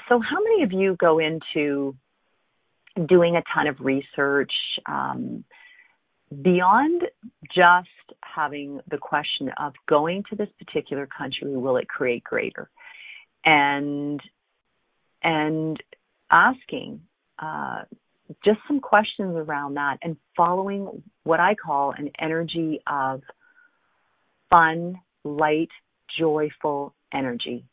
[0.10, 1.96] so, how many of you go into
[3.08, 4.52] doing a ton of research?
[4.86, 5.46] Um,
[6.42, 7.04] beyond
[7.54, 7.88] just
[8.22, 12.70] having the question of going to this particular country, will it create greater?
[13.46, 14.20] And
[15.22, 15.82] and
[16.30, 17.02] asking,
[17.40, 17.84] uh,
[18.44, 23.22] just some questions around that and following what I call an energy of
[24.50, 25.70] fun, light,
[26.18, 27.66] joyful energy.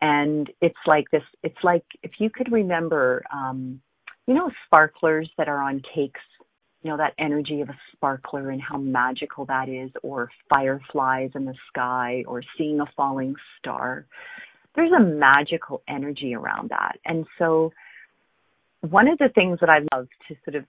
[0.00, 3.80] And it's like this, it's like if you could remember, um,
[4.26, 6.20] you know, sparklers that are on cakes,
[6.84, 11.46] you know, that energy of a sparkler and how magical that is, or fireflies in
[11.46, 14.06] the sky, or seeing a falling star.
[14.76, 16.98] There's a magical energy around that.
[17.06, 17.72] And so,
[18.82, 20.64] one of the things that I love to sort of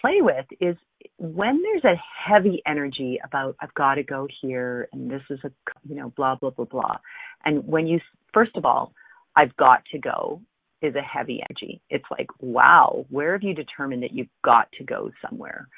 [0.00, 0.76] play with is
[1.18, 5.50] when there's a heavy energy about I've got to go here and this is a
[5.88, 6.98] you know blah blah blah blah
[7.44, 8.00] and when you
[8.32, 8.92] first of all
[9.36, 10.40] I've got to go
[10.82, 11.80] is a heavy energy.
[11.90, 15.68] It's like wow where have you determined that you've got to go somewhere?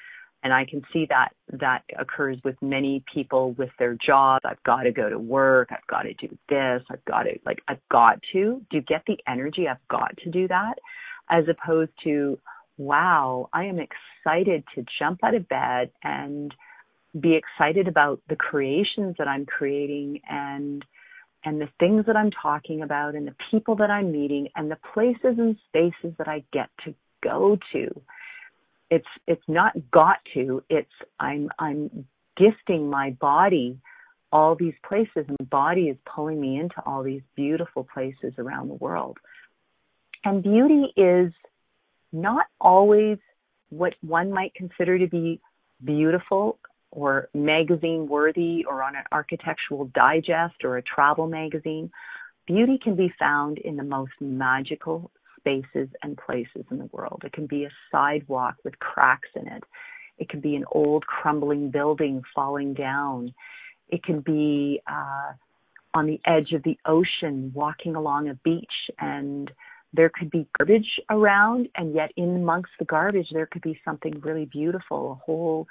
[0.42, 1.30] And I can see that
[1.60, 4.44] that occurs with many people with their jobs.
[4.48, 5.68] I've got to go to work.
[5.70, 6.82] I've got to do this.
[6.90, 8.62] I've got to like I've got to.
[8.70, 9.68] Do you get the energy?
[9.68, 10.74] I've got to do that
[11.30, 12.38] as opposed to
[12.76, 16.52] wow, I am excited to jump out of bed and
[17.20, 20.82] be excited about the creations that I'm creating and
[21.44, 24.78] and the things that I'm talking about and the people that I'm meeting and the
[24.92, 28.02] places and spaces that I get to go to.
[28.90, 33.78] It's it's not got to, it's I'm I'm gifting my body
[34.32, 38.74] all these places and body is pulling me into all these beautiful places around the
[38.74, 39.18] world.
[40.24, 41.32] And beauty is
[42.12, 43.18] not always
[43.70, 45.40] what one might consider to be
[45.84, 46.58] beautiful
[46.90, 51.90] or magazine worthy or on an architectural digest or a travel magazine.
[52.46, 57.22] Beauty can be found in the most magical spaces and places in the world.
[57.24, 59.62] It can be a sidewalk with cracks in it.
[60.18, 63.32] It can be an old crumbling building falling down.
[63.88, 65.32] It can be uh,
[65.94, 69.50] on the edge of the ocean, walking along a beach and
[69.92, 74.20] there could be garbage around, and yet in amongst the garbage, there could be something
[74.20, 75.66] really beautiful, a whole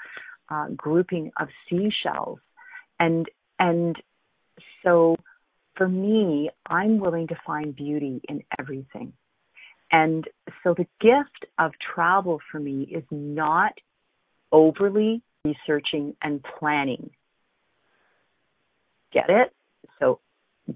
[0.49, 2.39] uh, grouping of seashells.
[2.99, 3.27] And,
[3.59, 3.95] and
[4.83, 5.15] so
[5.75, 9.13] for me, I'm willing to find beauty in everything.
[9.91, 10.25] And
[10.63, 13.73] so the gift of travel for me is not
[14.51, 17.09] overly researching and planning.
[19.11, 19.53] Get it?
[19.99, 20.19] So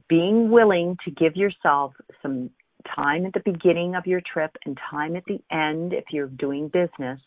[0.08, 2.50] being willing to give yourself some
[2.96, 6.68] time at the beginning of your trip and time at the end if you're doing
[6.68, 7.20] business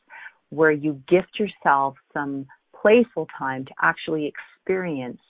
[0.51, 2.47] where you gift yourself some
[2.80, 5.20] playful time to actually experience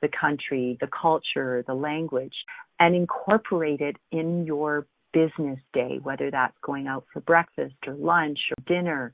[0.00, 2.34] the country, the culture, the language,
[2.78, 8.38] and incorporate it in your business day, whether that's going out for breakfast or lunch
[8.50, 9.12] or dinner,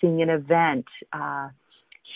[0.00, 1.48] seeing an event, uh,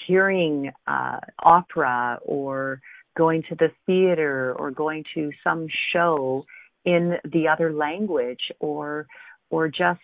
[0.07, 2.81] hearing uh, opera, or
[3.17, 6.45] going to the theater or going to some show
[6.85, 9.07] in the other language or
[9.51, 10.01] or just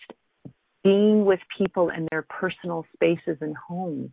[0.86, 4.10] being with people in their personal spaces and homes.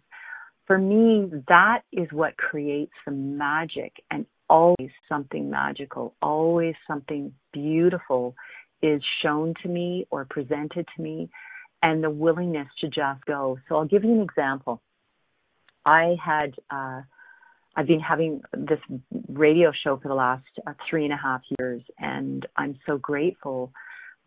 [0.66, 8.36] For me, that is what creates the magic and always something magical, always something beautiful
[8.82, 11.30] is shown to me or presented to me
[11.84, 13.60] and the willingness to just go.
[13.70, 14.82] So I'll give you an example.
[15.86, 17.02] I had uh,
[17.76, 18.80] I've been having this
[19.28, 23.72] radio show for the last uh, three and a half years, and I'm so grateful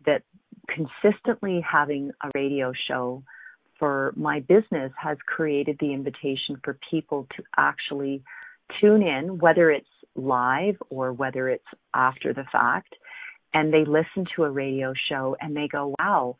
[0.05, 0.21] that
[0.67, 3.23] consistently having a radio show
[3.79, 8.23] for my business has created the invitation for people to actually
[8.81, 12.93] tune in, whether it's live or whether it's after the fact,
[13.53, 16.35] and they listen to a radio show and they go, wow,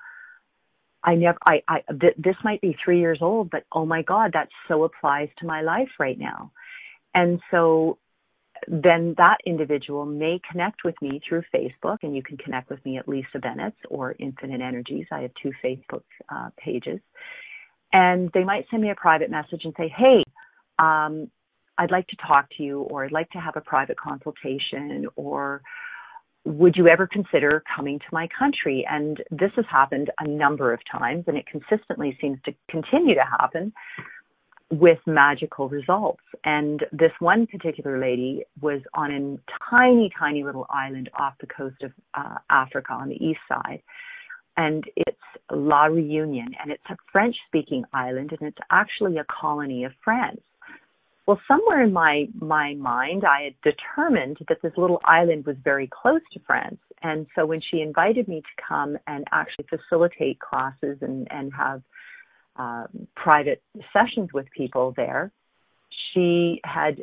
[1.03, 4.31] I never, I, I, th- this might be three years old, but oh my God,
[4.33, 6.51] that so applies to my life right now.
[7.13, 7.97] And so
[8.67, 12.97] then that individual may connect with me through Facebook, and you can connect with me
[12.97, 15.05] at Lisa Bennett or Infinite Energies.
[15.11, 16.99] I have two Facebook uh, pages.
[17.93, 20.23] And they might send me a private message and say, hey,
[20.79, 21.29] um,
[21.77, 25.61] I'd like to talk to you, or I'd like to have a private consultation, or
[26.43, 28.85] would you ever consider coming to my country?
[28.89, 33.23] And this has happened a number of times, and it consistently seems to continue to
[33.39, 33.73] happen
[34.71, 36.21] with magical results.
[36.43, 41.81] And this one particular lady was on a tiny, tiny little island off the coast
[41.83, 43.81] of uh, Africa on the east side.
[44.57, 45.17] And it's
[45.51, 50.41] La Reunion, and it's a French speaking island, and it's actually a colony of France.
[51.27, 55.87] Well, somewhere in my, my mind, I had determined that this little island was very
[55.87, 56.79] close to France.
[57.03, 61.81] And so when she invited me to come and actually facilitate classes and, and have
[62.57, 63.61] um, private
[63.93, 65.31] sessions with people there,
[66.13, 67.01] she had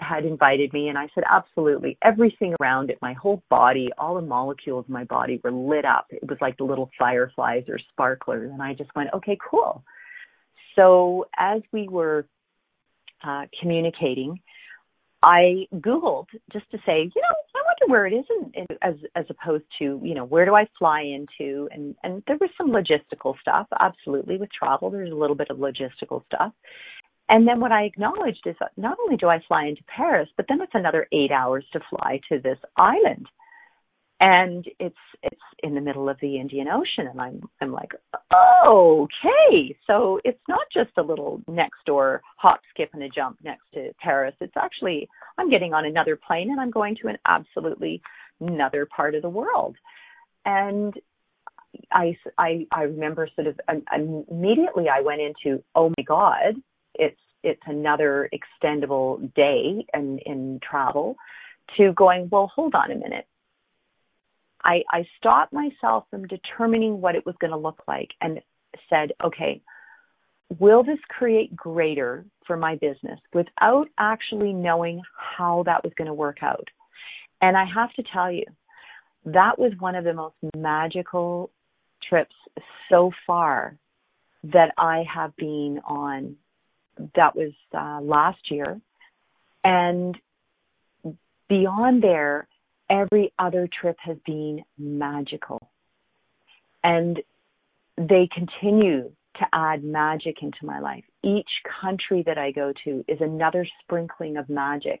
[0.00, 1.98] had invited me and I said absolutely.
[2.02, 6.06] Everything around it my whole body all the molecules in my body were lit up.
[6.10, 9.82] It was like the little fireflies or sparklers and I just went okay cool.
[10.76, 12.26] So as we were
[13.26, 14.40] uh, communicating
[15.22, 19.24] I googled just to say you know I wonder where it is and, as as
[19.30, 23.34] opposed to you know where do I fly into and and there was some logistical
[23.40, 26.52] stuff absolutely with travel there's a little bit of logistical stuff
[27.28, 30.46] and then what I acknowledged is that not only do I fly into Paris, but
[30.48, 33.26] then it's another eight hours to fly to this island.
[34.20, 37.92] And it's it's in the middle of the Indian Ocean and I'm I'm like,
[38.68, 39.76] okay.
[39.86, 43.92] So it's not just a little next door hop, skip and a jump next to
[44.00, 44.34] Paris.
[44.40, 45.08] It's actually
[45.38, 48.02] I'm getting on another plane and I'm going to an absolutely
[48.40, 49.76] another part of the world.
[50.44, 50.94] And
[51.92, 56.54] I, I, I remember sort of um, immediately I went into, oh my God,
[56.94, 61.16] it's it's another extendable day in, in travel
[61.76, 63.26] to going, well, hold on a minute.
[64.68, 68.38] I, I stopped myself from determining what it was going to look like and
[68.90, 69.62] said, okay,
[70.58, 76.14] will this create greater for my business without actually knowing how that was going to
[76.14, 76.68] work out?
[77.40, 78.44] And I have to tell you,
[79.24, 81.50] that was one of the most magical
[82.06, 82.34] trips
[82.90, 83.74] so far
[84.44, 86.36] that I have been on
[87.14, 88.78] that was uh, last year.
[89.64, 90.14] And
[91.48, 92.48] beyond there,
[92.90, 95.58] every other trip has been magical.
[96.82, 97.18] And
[97.96, 101.04] they continue to add magic into my life.
[101.22, 101.48] Each
[101.80, 105.00] country that I go to is another sprinkling of magic.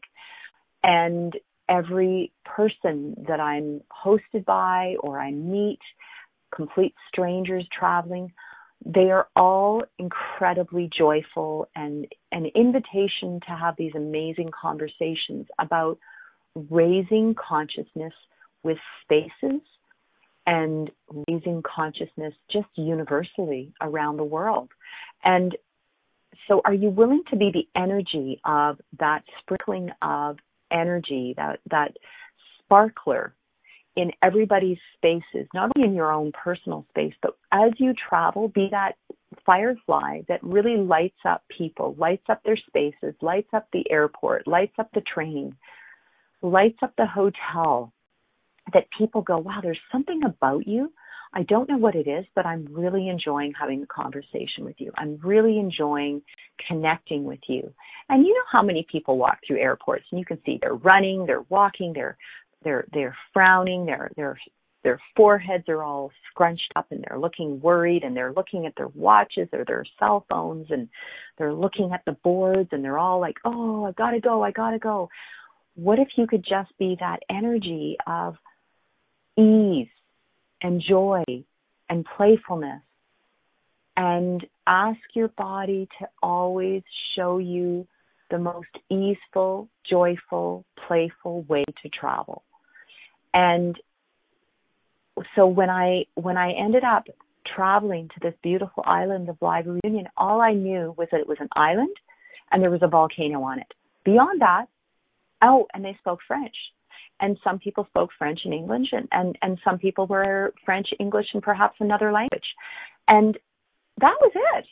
[0.82, 1.34] And
[1.68, 5.80] every person that I'm hosted by or I meet,
[6.54, 8.32] complete strangers traveling,
[8.84, 15.98] they are all incredibly joyful and an invitation to have these amazing conversations about
[16.70, 18.12] raising consciousness
[18.62, 19.60] with spaces
[20.46, 20.90] and
[21.28, 24.70] raising consciousness just universally around the world.
[25.24, 25.56] And
[26.46, 30.38] so are you willing to be the energy of that sprinkling of
[30.70, 31.96] energy, that that
[32.58, 33.34] sparkler
[33.96, 38.68] in everybody's spaces, not only in your own personal space, but as you travel, be
[38.70, 38.92] that
[39.44, 44.74] firefly that really lights up people, lights up their spaces, lights up the airport, lights
[44.78, 45.54] up the train,
[46.42, 47.92] lights up the hotel,
[48.72, 50.92] that people go, wow, there's something about you.
[51.32, 54.92] I don't know what it is, but I'm really enjoying having a conversation with you.
[54.96, 56.22] I'm really enjoying
[56.66, 57.72] connecting with you.
[58.08, 61.26] And you know how many people walk through airports and you can see they're running,
[61.26, 62.16] they're walking, they're
[62.64, 64.38] they're they're frowning their their
[64.84, 68.88] their foreheads are all scrunched up and they're looking worried and they're looking at their
[68.88, 70.88] watches or their cell phones and
[71.36, 74.78] they're looking at the boards and they're all like oh i gotta go i gotta
[74.78, 75.08] go
[75.78, 78.34] what if you could just be that energy of
[79.36, 79.86] ease
[80.60, 81.22] and joy
[81.88, 82.82] and playfulness
[83.96, 86.82] and ask your body to always
[87.14, 87.86] show you
[88.28, 92.42] the most easeful, joyful, playful way to travel.
[93.32, 93.76] And
[95.36, 97.04] so when I when I ended up
[97.54, 101.38] traveling to this beautiful island of La Reunion, all I knew was that it was
[101.40, 101.94] an island
[102.50, 103.72] and there was a volcano on it.
[104.04, 104.66] Beyond that,
[105.42, 106.54] oh, and they spoke French.
[107.20, 111.26] And some people spoke French and English and, and, and some people were French, English,
[111.34, 112.46] and perhaps another language.
[113.08, 113.36] And
[114.00, 114.66] that was it.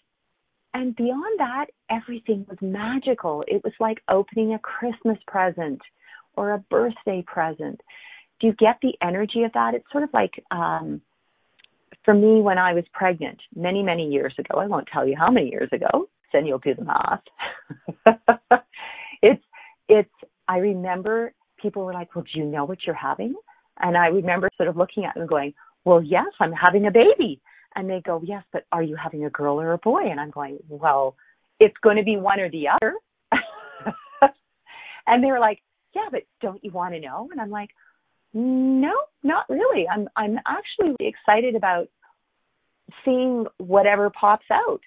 [0.72, 3.42] And beyond that, everything was magical.
[3.48, 5.80] It was like opening a Christmas present
[6.36, 7.80] or a birthday present
[8.40, 9.74] do you get the energy of that?
[9.74, 11.00] It's sort of like um,
[12.04, 14.58] for me when I was pregnant many, many years ago.
[14.58, 16.08] I won't tell you how many years ago.
[16.32, 17.22] Then you'll do the math.
[19.22, 19.42] it's
[19.88, 20.10] it's.
[20.48, 23.34] I remember people were like, "Well, do you know what you're having?"
[23.78, 27.40] And I remember sort of looking at them going, "Well, yes, I'm having a baby."
[27.74, 30.30] And they go, "Yes, but are you having a girl or a boy?" And I'm
[30.30, 31.16] going, "Well,
[31.60, 32.94] it's going to be one or the other."
[35.06, 35.60] and they were like,
[35.94, 37.70] "Yeah, but don't you want to know?" And I'm like,
[38.36, 38.92] no,
[39.22, 39.88] not really.
[39.88, 41.88] I'm I'm actually excited about
[43.02, 44.80] seeing whatever pops out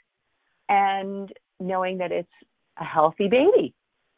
[0.69, 2.29] and knowing that it's
[2.79, 3.73] a healthy baby.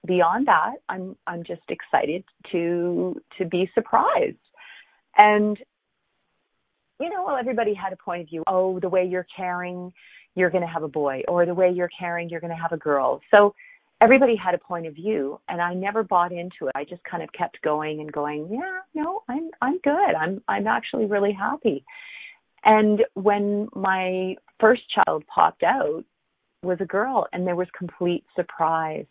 [0.06, 4.38] Beyond that, I'm I'm just excited to to be surprised.
[5.18, 5.58] And
[7.00, 8.44] you know, well everybody had a point of view.
[8.48, 9.94] Oh, the way you're caring,
[10.36, 12.72] you're going to have a boy, or the way you're caring, you're going to have
[12.72, 13.22] a girl.
[13.32, 13.54] So
[14.02, 16.72] everybody had a point of view and I never bought into it.
[16.76, 20.16] I just kind of kept going and going, yeah, no, I'm I'm good.
[20.20, 21.86] I'm I'm actually really happy.
[22.64, 26.04] And when my first child popped out
[26.64, 29.06] was a girl and there was complete surprise.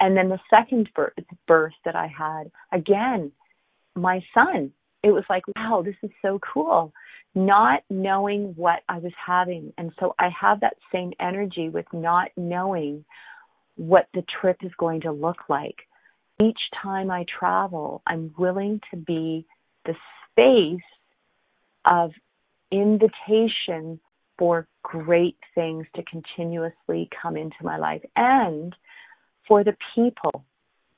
[0.00, 1.12] And then the second birth,
[1.46, 3.32] birth that I had, again,
[3.94, 4.72] my son.
[5.02, 6.92] It was like, wow, this is so cool.
[7.34, 9.72] Not knowing what I was having.
[9.78, 13.04] And so I have that same energy with not knowing
[13.76, 15.76] what the trip is going to look like.
[16.42, 19.46] Each time I travel, I'm willing to be
[19.86, 19.94] the
[20.30, 20.82] space
[21.84, 22.10] of
[22.70, 24.00] invitation
[24.38, 28.74] for great things to continuously come into my life and
[29.46, 30.44] for the people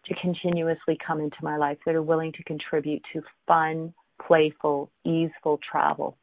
[0.07, 3.95] to continuously come into my life that are willing to contribute to fun,
[4.27, 6.17] playful, easeful travel.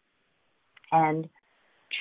[0.92, 1.30] And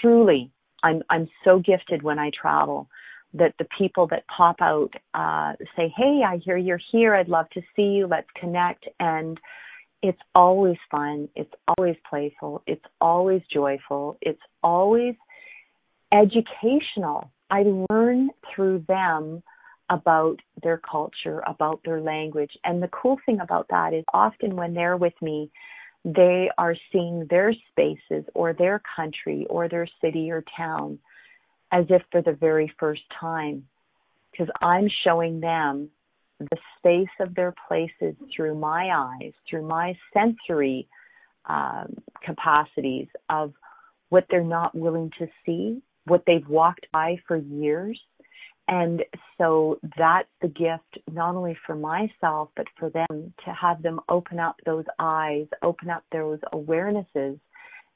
[0.00, 0.50] truly,
[0.82, 2.88] I'm I'm so gifted when I travel
[3.34, 7.14] that the people that pop out uh, say, "Hey, I hear you're here.
[7.14, 8.06] I'd love to see you.
[8.06, 9.38] Let's connect." And
[10.02, 11.28] it's always fun.
[11.34, 12.62] It's always playful.
[12.66, 14.16] It's always joyful.
[14.20, 15.14] It's always
[16.12, 17.30] educational.
[17.50, 19.42] I learn through them
[19.90, 22.52] about their culture, about their language.
[22.64, 25.50] And the cool thing about that is often when they're with me,
[26.04, 30.98] they are seeing their spaces or their country or their city or town
[31.72, 33.66] as if for the very first time.
[34.30, 35.90] Because I'm showing them
[36.38, 40.86] the space of their places through my eyes, through my sensory
[41.46, 43.52] um, capacities of
[44.10, 48.00] what they're not willing to see, what they've walked by for years.
[48.68, 49.02] And
[49.38, 54.38] so that's the gift, not only for myself, but for them to have them open
[54.38, 57.40] up those eyes, open up those awarenesses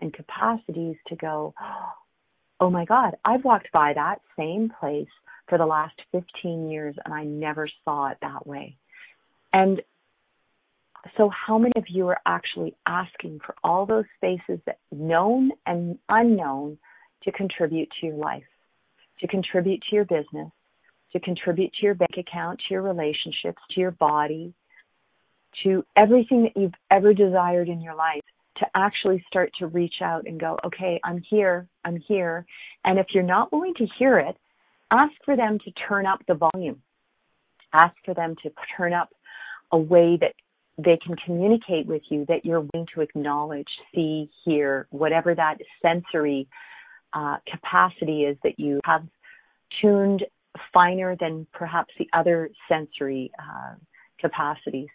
[0.00, 1.54] and capacities to go,
[2.58, 5.08] oh my God, I've walked by that same place
[5.46, 8.76] for the last 15 years and I never saw it that way.
[9.52, 9.82] And
[11.18, 15.98] so how many of you are actually asking for all those spaces that known and
[16.08, 16.78] unknown
[17.24, 18.44] to contribute to your life,
[19.20, 20.50] to contribute to your business,
[21.12, 24.54] to contribute to your bank account, to your relationships, to your body,
[25.62, 28.22] to everything that you've ever desired in your life
[28.58, 32.46] to actually start to reach out and go, okay, I'm here, I'm here.
[32.84, 34.36] And if you're not willing to hear it,
[34.90, 36.82] ask for them to turn up the volume.
[37.72, 39.08] Ask for them to turn up
[39.72, 40.34] a way that
[40.78, 46.46] they can communicate with you that you're willing to acknowledge, see, hear, whatever that sensory
[47.12, 49.02] uh, capacity is that you have
[49.80, 50.24] tuned
[50.72, 53.74] finer than perhaps the other sensory uh,
[54.20, 54.88] capacities.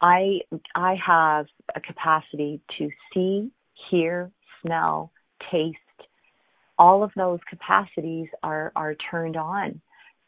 [0.00, 0.40] I
[0.74, 3.50] I have a capacity to see,
[3.90, 4.30] hear,
[4.62, 5.12] smell,
[5.50, 5.76] taste.
[6.78, 9.80] All of those capacities are are turned on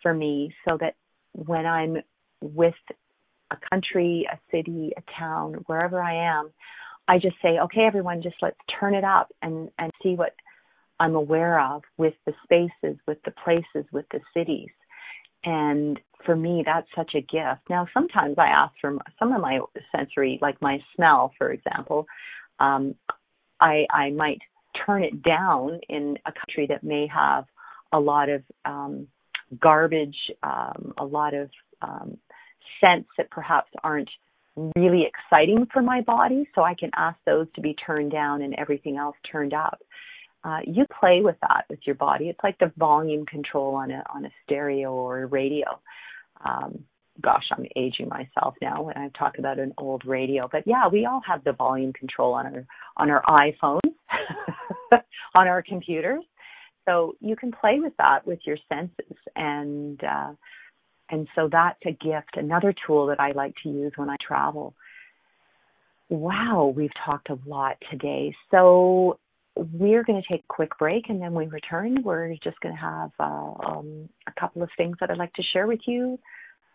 [0.03, 0.95] for me so that
[1.33, 1.97] when I'm
[2.41, 2.75] with
[3.51, 6.51] a country, a city, a town, wherever I am,
[7.09, 10.35] I just say, okay, everyone, just let's turn it up and and see what
[11.03, 14.69] I'm aware of with the spaces, with the places, with the cities.
[15.45, 17.63] And for me, that's such a gift.
[17.69, 19.59] Now, sometimes I ask for some of my
[19.91, 22.07] sensory, like my smell, for example.
[22.61, 22.95] Um,
[23.61, 24.39] I, I might
[24.87, 27.47] turn it down in a country that may have
[27.93, 29.09] a lot of um,
[29.61, 31.51] garbage, um, a lot of
[31.83, 32.17] um,
[32.81, 34.11] scents that perhaps aren't
[34.77, 36.49] really exciting for my body.
[36.55, 39.81] So I can ask those to be turned down and everything else turned up
[40.45, 42.29] uh, you play with that with your body.
[42.29, 45.67] It's like the volume control on a on a stereo or a radio.
[46.45, 46.85] Um,
[47.21, 50.49] gosh, I'm aging myself now when I talk about an old radio.
[50.51, 52.67] But yeah, we all have the volume control on our
[52.97, 53.93] on our iPhones,
[55.35, 56.25] on our computers.
[56.89, 60.33] So you can play with that with your senses, and uh,
[61.11, 62.37] and so that's a gift.
[62.37, 64.75] Another tool that I like to use when I travel.
[66.09, 68.35] Wow, we've talked a lot today.
[68.51, 69.19] So
[69.57, 72.03] we're going to take a quick break and then we return.
[72.03, 75.43] We're just going to have uh, um, a couple of things that I'd like to
[75.53, 76.19] share with you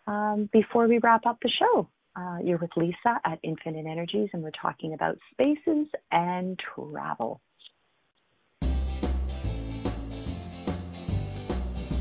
[0.06, 1.90] um, before we wrap up the show.
[2.16, 7.42] Uh, you're with Lisa at Infinite Energies, and we're talking about spaces and travel.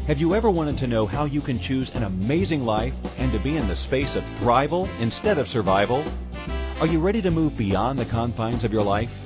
[0.07, 3.41] Have you ever wanted to know how you can choose an amazing life and to
[3.41, 6.05] be in the space of thrival instead of survival?
[6.81, 9.26] Are you ready to move beyond the confines of your life?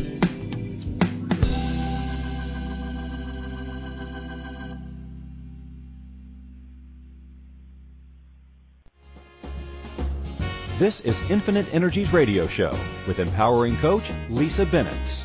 [10.78, 15.24] This is Infinite Energies Radio Show with empowering coach Lisa Bennett.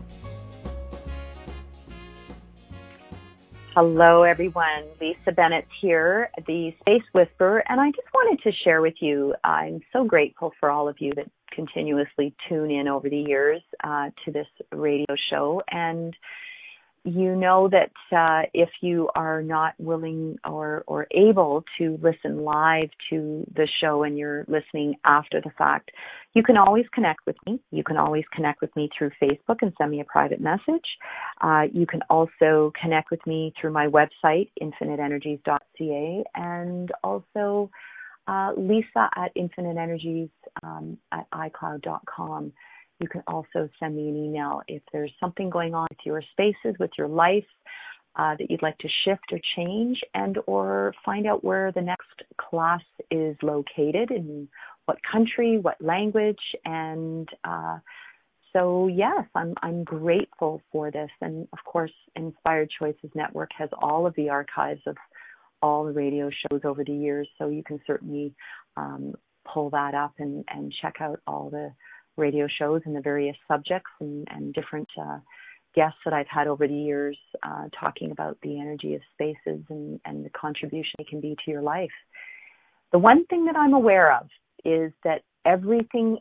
[3.73, 4.83] Hello, everyone.
[4.99, 9.33] Lisa Bennett here, the Space Whisperer, and I just wanted to share with you.
[9.45, 14.09] I'm so grateful for all of you that continuously tune in over the years uh,
[14.25, 16.13] to this radio show, and
[17.03, 22.89] you know that uh, if you are not willing or, or able to listen live
[23.09, 25.89] to the show and you're listening after the fact,
[26.33, 27.59] you can always connect with me.
[27.71, 30.85] You can always connect with me through Facebook and send me a private message.
[31.41, 37.71] Uh, you can also connect with me through my website, infiniteenergies.ca, and also
[38.27, 40.29] uh, Lisa at infiniteenergies
[40.61, 42.53] um, at iCloud.com.
[43.01, 46.75] You can also send me an email if there's something going on with your spaces,
[46.79, 47.45] with your life
[48.15, 52.21] uh, that you'd like to shift or change, and or find out where the next
[52.37, 54.47] class is located in
[54.85, 57.79] what country, what language, and uh,
[58.53, 64.05] so yes, I'm I'm grateful for this, and of course, Inspired Choices Network has all
[64.05, 64.97] of the archives of
[65.61, 68.33] all the radio shows over the years, so you can certainly
[68.77, 69.13] um,
[69.51, 71.71] pull that up and, and check out all the
[72.17, 75.19] radio shows and the various subjects and, and different uh,
[75.73, 79.99] guests that I've had over the years uh, talking about the energy of spaces and,
[80.05, 81.91] and the contribution it can be to your life.
[82.91, 84.27] The one thing that I'm aware of
[84.65, 86.17] is that everything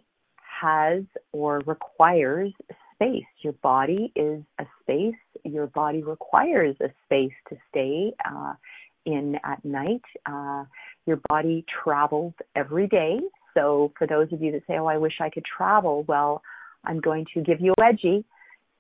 [0.61, 2.53] has or requires
[2.95, 3.25] space.
[3.43, 5.15] Your body is a space.
[5.45, 8.55] Your body requires a space to stay uh,
[9.07, 10.03] in at night.
[10.27, 10.65] Uh,
[11.07, 13.19] your body travels every day.
[13.61, 16.43] So for those of you that say, "Oh, I wish I could travel," well,
[16.85, 18.25] I'm going to give you a wedgie.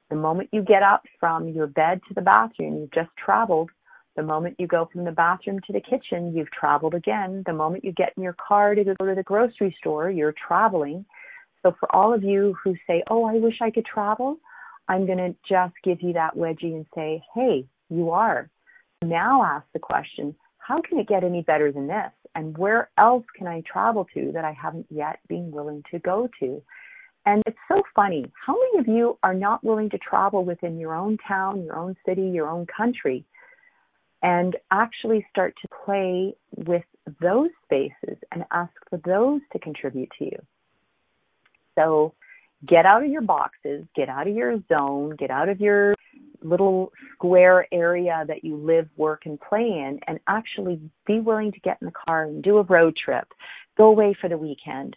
[0.08, 3.70] The moment you get up from your bed to the bathroom, you've just traveled.
[4.16, 7.42] The moment you go from the bathroom to the kitchen, you've traveled again.
[7.44, 11.04] The moment you get in your car to go to the grocery store, you're traveling.
[11.62, 14.38] So for all of you who say, "Oh, I wish I could travel,"
[14.88, 18.48] I'm going to just give you that wedgie and say, "Hey, you are."
[19.02, 22.12] Now ask the question, how can it get any better than this?
[22.34, 26.28] And where else can I travel to that I haven't yet been willing to go
[26.40, 26.62] to?
[27.26, 28.24] And it's so funny.
[28.46, 31.96] How many of you are not willing to travel within your own town, your own
[32.06, 33.24] city, your own country,
[34.22, 36.84] and actually start to play with
[37.20, 40.38] those spaces and ask for those to contribute to you?
[41.76, 42.14] So
[42.66, 45.94] get out of your boxes, get out of your zone, get out of your
[46.42, 51.60] little square area that you live, work, and play in, and actually be willing to
[51.60, 53.26] get in the car and do a road trip,
[53.76, 54.96] go away for the weekend.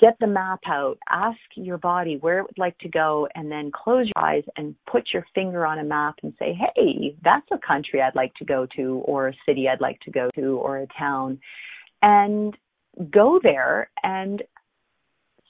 [0.00, 3.70] Get the map out, ask your body where it would like to go, and then
[3.72, 7.58] close your eyes and put your finger on a map and say, hey, that's a
[7.64, 10.78] country I'd like to go to, or a city I'd like to go to, or
[10.78, 11.38] a town.
[12.02, 12.56] And
[13.10, 14.42] go there and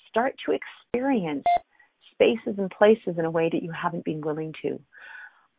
[0.09, 1.45] start to experience
[2.15, 4.81] spaces and places in a way that you haven't been willing to.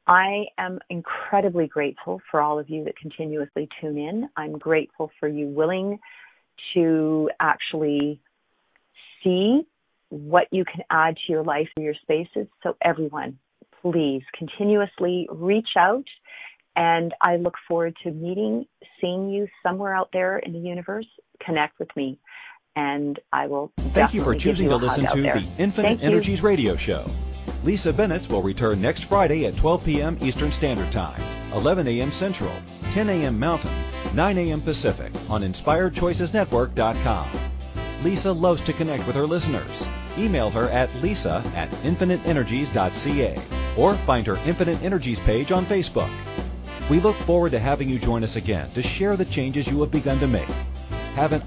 [0.08, 4.30] I am incredibly grateful for all of you that continuously tune in.
[4.38, 6.00] I'm grateful for you willing
[6.74, 8.20] to actually
[9.24, 9.62] see
[10.10, 12.48] what you can add to your life and your spaces.
[12.62, 13.40] So, everyone,
[13.82, 16.06] please continuously reach out.
[16.76, 18.66] And I look forward to meeting,
[19.02, 21.08] seeing you somewhere out there in the universe.
[21.44, 22.20] Connect with me
[22.76, 23.72] and I will.
[23.94, 26.46] Thank you for choosing to listen to the Infinite Thank Energies you.
[26.46, 27.10] Radio Show.
[27.64, 30.18] Lisa Bennett will return next Friday at 12 p.m.
[30.22, 31.22] Eastern Standard Time,
[31.54, 32.12] 11 a.m.
[32.12, 32.52] Central,
[32.92, 33.40] 10 a.m.
[33.40, 33.74] Mountain,
[34.14, 34.62] 9 a.m.
[34.62, 37.30] Pacific on InspiredChoicesNetwork.com.
[38.04, 39.88] Lisa loves to connect with her listeners.
[40.18, 43.42] Email her at lisa at infiniteenergies.ca
[43.78, 46.14] or find her Infinite Energies page on Facebook.
[46.90, 49.92] We look forward to having you join us again to share the changes you have
[49.92, 50.48] begun to make.
[51.16, 51.42] Have an